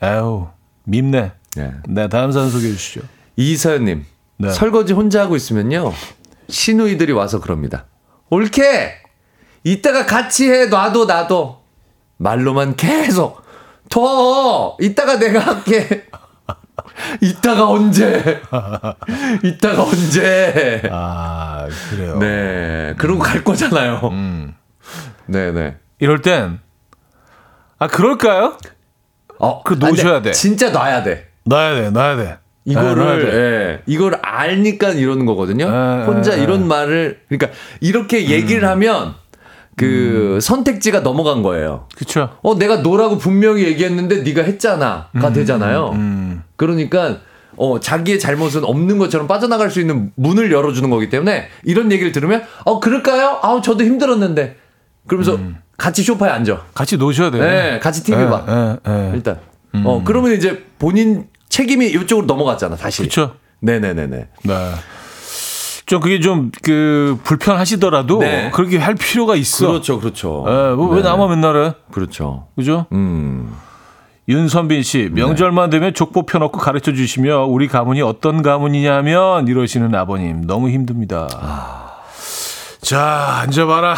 [0.00, 0.46] 아유
[0.84, 1.32] 밉네.
[1.56, 1.72] 네.
[1.88, 3.00] 네 다음 사연 소개해 주시죠.
[3.36, 4.04] 이서연님
[4.38, 4.50] 네.
[4.50, 5.92] 설거지 혼자 하고 있으면요
[6.48, 7.86] 시누이들이 와서 그럽니다
[8.30, 8.94] 옳게
[9.64, 11.62] 이따가 같이 해 놔도 나도
[12.18, 13.42] 말로만 계속
[13.88, 16.06] 더 이따가 내가 할게
[17.22, 18.42] 이따가 언제
[19.44, 22.18] 이따가 언제 아 그래요.
[22.18, 24.54] 네 그러고 갈 거잖아요 음.
[25.26, 26.60] 네네 이럴 땐
[27.82, 28.56] 아 그럴까요?
[29.40, 30.30] 어, 근데 놓으셔야 돼.
[30.30, 31.31] 진짜 놔야 돼.
[31.44, 32.38] 놔야 돼, 놔야 돼.
[32.64, 35.64] 이거를 예, 이걸 알니까 이러는 거거든요.
[35.64, 39.14] 예, 혼자 예, 이런 말을 그러니까 이렇게 얘기를 하면
[39.76, 41.88] 그 선택지가 넘어간 거예요.
[41.96, 42.30] 그쵸.
[42.42, 45.90] 어 내가 노라고 분명히 얘기했는데 네가 했잖아가 되잖아요.
[45.94, 46.42] 음.
[46.54, 47.18] 그러니까
[47.56, 52.44] 어 자기의 잘못은 없는 것처럼 빠져나갈 수 있는 문을 열어주는 거기 때문에 이런 얘기를 들으면
[52.64, 53.40] 어 그럴까요?
[53.42, 54.56] 아우 저도 힘들었는데
[55.08, 55.36] 그러면서
[55.76, 56.66] 같이 소파에 앉아.
[56.74, 57.42] 같이 놓으셔야 돼요.
[57.42, 58.44] 네, 같이 TV 봐.
[58.86, 59.10] 예, 예.
[59.14, 59.40] 일단.
[59.84, 63.02] 어, 그러면 이제 본인 책임이 이쪽으로 넘어갔잖아, 다시.
[63.02, 63.34] 그쵸.
[63.60, 64.26] 네네네네.
[64.44, 64.72] 네.
[65.84, 68.50] 좀 그게 좀 그 불편하시더라도 네.
[68.54, 69.66] 그렇게 할 필요가 있어.
[69.66, 70.44] 그렇죠, 그렇죠.
[70.48, 71.08] 예, 뭐왜 네.
[71.08, 71.74] 나만 맨날 해?
[71.92, 72.46] 그렇죠.
[72.56, 72.86] 그죠?
[72.92, 73.54] 음.
[74.28, 80.70] 윤선빈 씨, 명절만 되면 족보 펴놓고 가르쳐 주시며 우리 가문이 어떤 가문이냐면 이러시는 아버님 너무
[80.70, 81.28] 힘듭니다.
[82.80, 83.94] 자, 앉아봐라.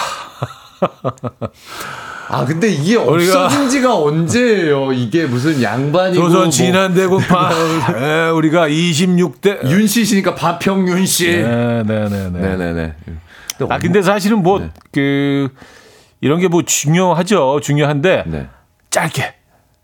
[2.28, 4.93] 아, 근데 이게 우리가- 없어진 지가 언제예요?
[4.93, 6.22] 이게 무슨 양반이고.
[6.22, 7.51] 조선 뭐 진한대군파.
[8.01, 9.68] 예, 우리가 26대.
[9.70, 11.28] 윤 씨시니까 박형윤 씨.
[11.37, 12.41] 네, 네, 네, 네.
[12.57, 12.95] 네네네.
[13.68, 15.49] 아, 근데 사실은 뭐, 그,
[16.20, 17.61] 이런 게 뭐 중요하죠.
[17.62, 18.49] 중요한데, 네.
[18.91, 19.35] 짧게,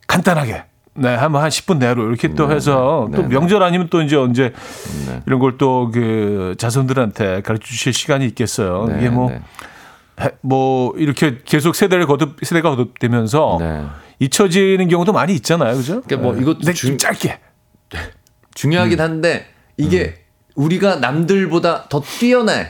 [0.06, 0.64] 간단하게.
[0.94, 3.28] 네, 한번 한 10분 내로 이렇게 또 해서 네, 또 네.
[3.28, 4.52] 명절 아니면 또 이제 언제
[5.06, 5.22] 네.
[5.26, 8.86] 이런 걸 또 그 자손들한테 가르쳐 주실 시간이 있겠어요.
[8.88, 9.36] 네, 이게 뭐, 네.
[9.36, 9.40] 해-
[10.40, 13.84] 뭐 이렇게 계속 세대를 거듭, 세대가 거듭되면서 네.
[14.18, 15.74] 잊혀지는 경우도 많이 있잖아요.
[15.76, 16.02] 그죠?
[16.02, 16.42] 그러니까 뭐 네.
[16.42, 17.38] 이것도 중- 좀 짧게.
[18.54, 19.46] 중요하긴 한데
[19.76, 22.66] 이게 우리가 남들보다 더 뛰어난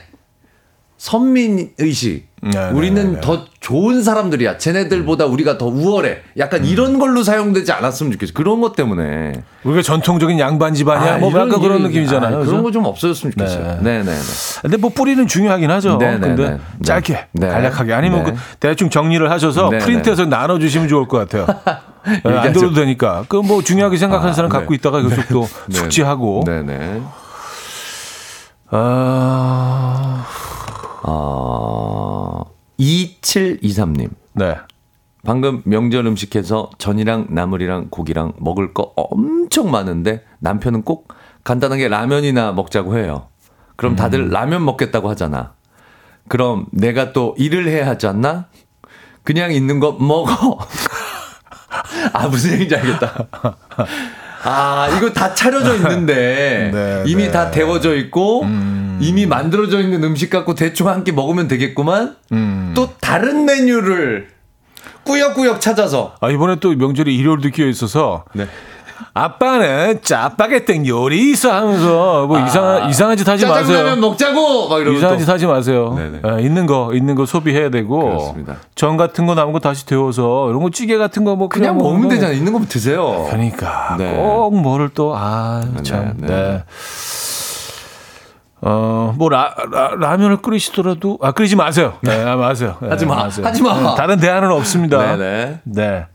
[1.00, 2.28] 선민 의식.
[2.42, 3.20] 네, 네, 우리는 네, 네.
[3.22, 4.58] 더 좋은 사람들이야.
[4.58, 6.18] 쟤네들보다 우리가 더 우월해.
[6.36, 8.34] 약간 이런 걸로 사용되지 않았으면 좋겠어.
[8.34, 9.32] 그런 것 때문에.
[9.64, 11.16] 우리가 전통적인 양반 집안이야.
[11.16, 12.36] 뭐 이런 약간 그런 느낌이잖아요.
[12.36, 12.44] 아?
[12.44, 13.78] 그런 거좀 없어졌으면 좋겠어요.
[13.80, 13.98] 네.
[13.98, 14.18] 네, 네, 네.
[14.60, 15.96] 근데 뭐 뿌리는 중요하긴 하죠.
[15.96, 16.58] 네, 네, 근데 네.
[16.84, 17.48] 짧게, 네.
[17.48, 18.32] 간략하게 아니면 네.
[18.32, 21.46] 그 대충 정리를 하셔서 네, 프린트해서 나눠 주시면 좋을 것 같아요.
[22.24, 22.52] 네, 안.
[22.52, 23.24] 들어도 되니까.
[23.26, 24.58] 그 뭐 중요하게 생각하는 아, 사람 네.
[24.58, 25.76] 갖고 있다가 계속 또 네.
[25.78, 26.42] 숙지하고.
[26.46, 27.00] 네, 네.
[28.70, 30.24] 아,
[31.02, 32.44] 어,
[32.78, 34.10] 2723님.
[34.34, 34.56] 네.
[35.24, 41.08] 방금 명절 음식해서 전이랑 나물이랑 고기랑 먹을 거 엄청 많은데 남편은 꼭
[41.44, 43.28] 간단하게 라면이나 먹자고 해요.
[43.76, 44.30] 그럼 다들 음.
[44.30, 45.54] 라면 먹겠다고 하잖아.
[46.28, 48.46] 그럼 내가 또 일을 해야 하지 않나?
[49.22, 50.58] 그냥 있는 거 먹어.
[52.12, 53.26] 아, 무슨 얘기인지 알겠다.
[54.42, 57.30] 아, 이거 다 차려져 있는데 네, 이미 네.
[57.30, 58.44] 다 데워져 있고
[59.00, 62.16] 이미 만들어져 있는 음식 갖고 대충 한 끼 먹으면 되겠구만.
[62.32, 62.72] 음.
[62.74, 64.28] 또 다른 메뉴를
[65.04, 68.46] 꾸역꾸역 찾아서 아, 이번에 또 명절이 일요일도 끼어 있어서 네.
[69.14, 73.64] 아빠는 짜파게땡 요리 있어 하면서 뭐 이상한 이상한 짓 하지 마세요.
[73.66, 75.24] 짜장라면 먹자고 막 이러면 이상한 또.
[75.24, 75.96] 짓 하지 마세요.
[75.98, 78.56] 예, 있는 거 있는 거 소비해야 되고 그렇습니다.
[78.74, 81.78] 전 같은 거 남은 거 다시 데워서 이런 거 찌개 같은 거 뭐 그냥 그냥
[81.78, 82.14] 먹으면 거.
[82.14, 82.36] 되잖아요.
[82.36, 83.26] 있는 거면 드세요.
[83.30, 84.14] 그러니까 네.
[84.16, 86.26] 꼭 뭐를 또 아참 네, 네.
[86.26, 86.64] 네.
[88.62, 89.30] 어뭐
[89.98, 91.94] 라면을 끓이시더라도 아 끓이지 마세요.
[92.02, 92.76] 네, 아, 마세요.
[92.82, 93.14] 네, 하지 마.
[93.14, 93.46] 마세요.
[93.46, 93.74] 하지 마.
[93.80, 95.16] 네, 다른 대안은 없습니다.
[95.16, 95.60] 네네.
[95.64, 96.06] 네.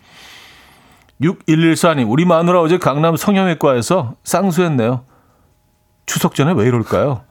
[1.21, 5.05] 6114님, 우리 마누라 어제 강남 성형외과에서 쌍수했네요.
[6.05, 7.23] 추석 전에 왜 이럴까요?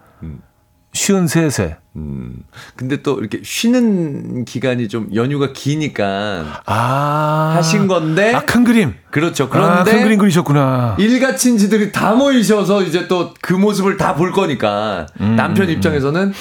[0.92, 1.76] 쉬운 셋에.
[1.96, 2.44] 음.
[2.76, 7.52] 근데 또 이렇게 쉬는 기간이 좀 연휴가 기니까 아.
[7.56, 8.94] 하신 건데 아, 큰 그림.
[9.10, 9.44] 그렇죠.
[9.44, 10.94] 아, 그런데 큰 그림 그리셨구나.
[10.98, 16.32] 일가친지들이 다 모이셔서 이제 또 그 모습을 다 볼 거니까 음, 남편 입장에서는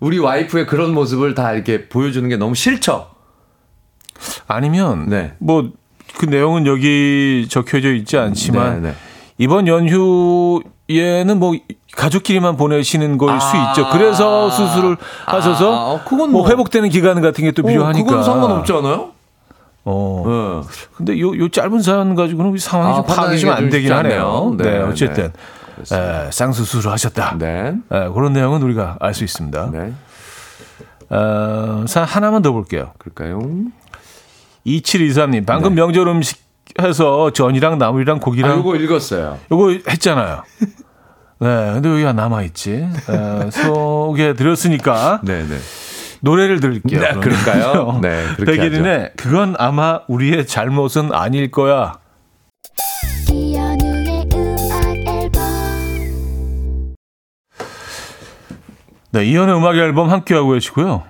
[0.00, 3.08] 우리 와이프의 그런 모습을 다 이렇게 보여주는 게 너무 싫죠.
[4.46, 5.32] 아니면, 네.
[5.38, 5.72] 뭐,
[6.22, 8.94] 그 내용은 여기 적혀져 있지 않지만, 네, 네.
[9.38, 11.56] 이번 연휴에는 뭐,
[11.96, 13.70] 가족끼리만 보내시는 걸수 아.
[13.70, 13.88] 있죠.
[13.90, 14.96] 그래서 수술을
[15.26, 18.04] 하셔서, 아, 그건 뭐, 뭐- 회복되는 기간 같은 게 또 필요하니까.
[18.04, 19.10] 어, 그건 상관없지 않아요?
[19.84, 20.62] 어.
[20.62, 20.68] 네.
[20.96, 24.54] 근데 요, 요 짧은 사연 가지고는 상황이 아, 좀 파악이 좀 안 되긴 좀 하네요.
[24.58, 24.64] 네.
[24.70, 25.24] 네, 어쨌든.
[25.92, 27.34] 에, 쌍수술을 하셨다.
[27.36, 27.74] 네.
[27.90, 29.70] 에, 그런 내용은 우리가 알 수 있습니다.
[29.72, 29.92] 네.
[31.10, 32.92] 어, 사 하나만 더 볼게요.
[32.98, 33.40] 그럴까요?
[34.66, 35.82] 2723님, 방금 네.
[35.82, 36.40] 명절 음식
[36.80, 39.38] 해서 전이랑 나물이랑 고기랑 아, 이거 읽었어요.
[39.50, 40.42] 요거 했잖아요.
[41.40, 42.72] 네, 근데 여기가 남아있지.
[42.72, 45.56] 에, 소개해 드렸으니까 네, 네.
[46.20, 47.00] 노래를 들을게요.
[47.00, 47.12] 네.
[47.20, 47.98] 그럴까요?
[48.00, 51.98] 네, 그렇게 백예린의 그건 아마 우리의 잘못은 아닐 거야.
[59.10, 61.02] 네, 이현의 음악 앨범 함께하고 계시고요.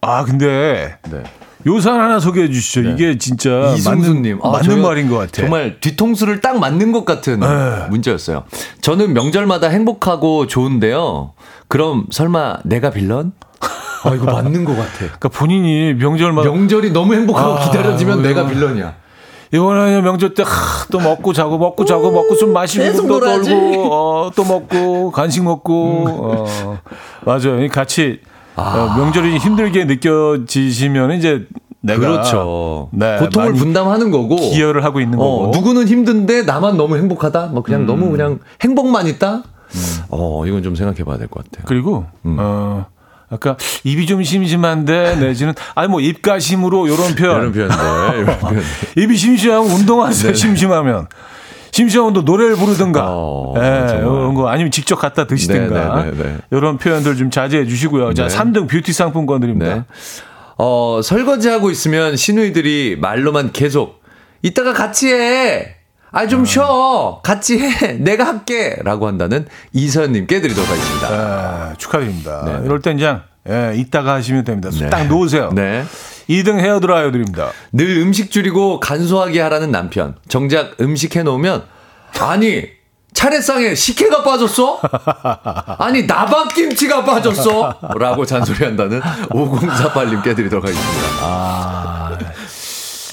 [0.00, 1.22] 아, 근데 네.
[1.66, 2.82] 요 사연 하나 소개해 주시죠.
[2.90, 4.38] 이게 진짜 이승수님.
[4.38, 5.46] 맞는, 아, 맞는 말인 것 같아요.
[5.46, 7.46] 정말 뒤통수를 딱 맞는 것 같은 네.
[7.90, 8.44] 문자였어요.
[8.82, 11.32] 저는 명절마다 행복하고 좋은데요.
[11.68, 13.32] 그럼 설마 내가 빌런?
[14.04, 14.92] 아, 이거 맞는 것 같아.
[15.18, 18.94] 그러니까 본인이 명절마다 명절이 너무 행복하고 아, 기다려지면 내가 빌런이야.
[19.52, 20.44] 이번에 명절 때
[20.90, 23.18] 또 먹고 자고 먹고 자고 먹고 좀 마시고 또.
[23.20, 26.78] 놀고 어, 또 먹고 간식 먹고 어,
[27.24, 27.62] 맞아요.
[27.62, 28.20] 이 같이
[28.56, 31.46] 어, 명절이 힘들게 느껴지시면 이제
[31.80, 32.88] 내가 그렇죠.
[32.92, 34.36] 네, 고통을 분담하는 거고.
[34.36, 35.50] 기여를 하고 있는 어, 거고.
[35.54, 37.46] 누구는 힘든데 나만 너무 행복하다?
[37.48, 37.86] 뭐 그냥 음.
[37.86, 39.42] 너무 그냥 행복만 있다?
[40.08, 41.64] 어, 이건 좀 생각해 봐야 될 것 같아요.
[41.66, 42.36] 그리고 음.
[42.40, 42.86] 어
[43.28, 47.76] 아까 입이 좀 심심한데 내지는 아니 뭐 입가심으로 요런 표현 이런 표현들.
[48.20, 48.62] 이런 표현들.
[48.96, 51.06] 입이 심심하면 운동하세요 심심하면
[51.76, 53.06] 심심하면 또 노래를 부르든가 네.
[53.06, 53.98] 어, 예.
[53.98, 56.36] 이런 거 아니면 직접 갖다 드시든가 네, 네, 네, 네.
[56.50, 58.34] 이런 표현들 좀 자제해 주시고요 자 네.
[58.34, 59.82] 3등 뷰티 상품권 드립니다 네.
[60.56, 64.02] 어, 설거지하고 있으면 시누이들이 말로만 계속
[64.40, 65.74] 이따가 같이 해.
[66.12, 67.20] 아, 좀 쉬어.
[67.22, 67.92] 같이 해.
[67.98, 68.76] 내가 할게.
[68.82, 71.08] 라고 한다는 이서연님께 드리도록 하겠습니다.
[71.08, 72.64] 아, 축하드립니다 네, 네.
[72.64, 74.88] 이럴 땐 그냥 예, 이따가 하시면 됩니다 네.
[74.88, 75.84] 딱 놓으세요 네.
[76.28, 80.16] 2등 헤어드라이어 드립니다 늘 음식 줄이고 간소하게 하라는 남편.
[80.28, 81.62] 정작 음식 해놓으면,
[82.20, 82.64] 아니,
[83.14, 84.80] 차례상에 식혜가 빠졌어?
[85.78, 87.78] 아니, 나박김치가 빠졌어?
[87.98, 89.00] 라고 잔소리한다는
[89.30, 91.02] 5048님께 드리도록 하겠습니다.
[91.22, 92.18] 아,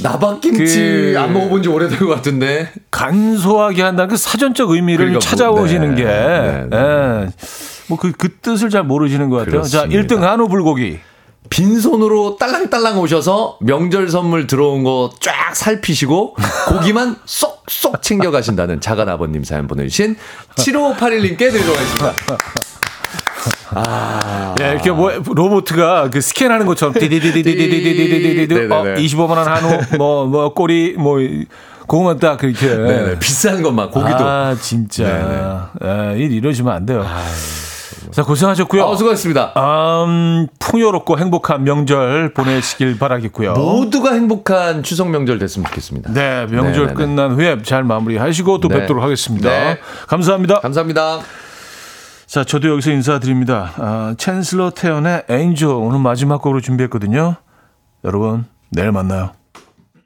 [0.01, 2.72] 나박김치 그- 안 먹어본 지 오래된 것 같은데.
[2.91, 6.78] 간소하게 한다는 그 사전적 의미를 그러니까 뭐, 찾아오시는 네, 게, 네, 네.
[6.78, 7.28] 예.
[7.88, 9.61] 뭐 그, 그 뜻을 잘 모르시는 것 같아요.
[9.64, 10.16] 자, 그렇습니다.
[10.16, 10.99] 1등 한우 불고기.
[11.54, 16.36] 빈손으로 딸랑딸랑 오셔서 명절 선물 들어온 거 쫙 살피시고
[16.68, 20.16] 고기만 쏙쏙 챙겨가신다는 작은 아버님 사연 보내주신
[20.56, 22.14] 7581님께 드리도록 하겠습니다.
[24.62, 29.01] 예, 이렇게 뭐 로보트가 그 스캔하는 것처럼 디디디디디디디디디디디 어, 네네네.
[29.04, 31.20] 25만 원 한우 뭐뭐 꼬리 뭐
[31.82, 32.68] 그거만 딱 그렇게.
[32.68, 34.18] 네네, 비싼 것만 고기도.
[34.20, 35.70] 아, 진짜.
[35.84, 37.06] 예, 일 이러시면 안 돼요.
[38.12, 38.86] 자, 고생하셨고요.
[38.86, 39.54] 아, 수고하셨습니다.
[40.06, 43.54] 음, 풍요롭고 행복한 명절 보내시길 바라겠고요.
[43.54, 46.14] 모두가 행복한 추석 명절 됐으면 좋겠습니다.
[46.14, 46.93] 네, 명절 네네네.
[46.93, 48.80] 끝난 후에 잘 마무리하시고 또 네.
[48.80, 49.49] 뵙도록 하겠습니다.
[49.49, 49.80] 네.
[50.08, 50.60] 감사합니다.
[50.60, 51.20] 감사합니다.
[52.26, 53.74] 자, 저도 여기서 인사드립니다.
[53.78, 57.36] 아, 챈슬러 태연의 엔조 오늘 마지막 곡으로 준비했거든요.
[58.04, 59.32] 여러분, 내일 만나요.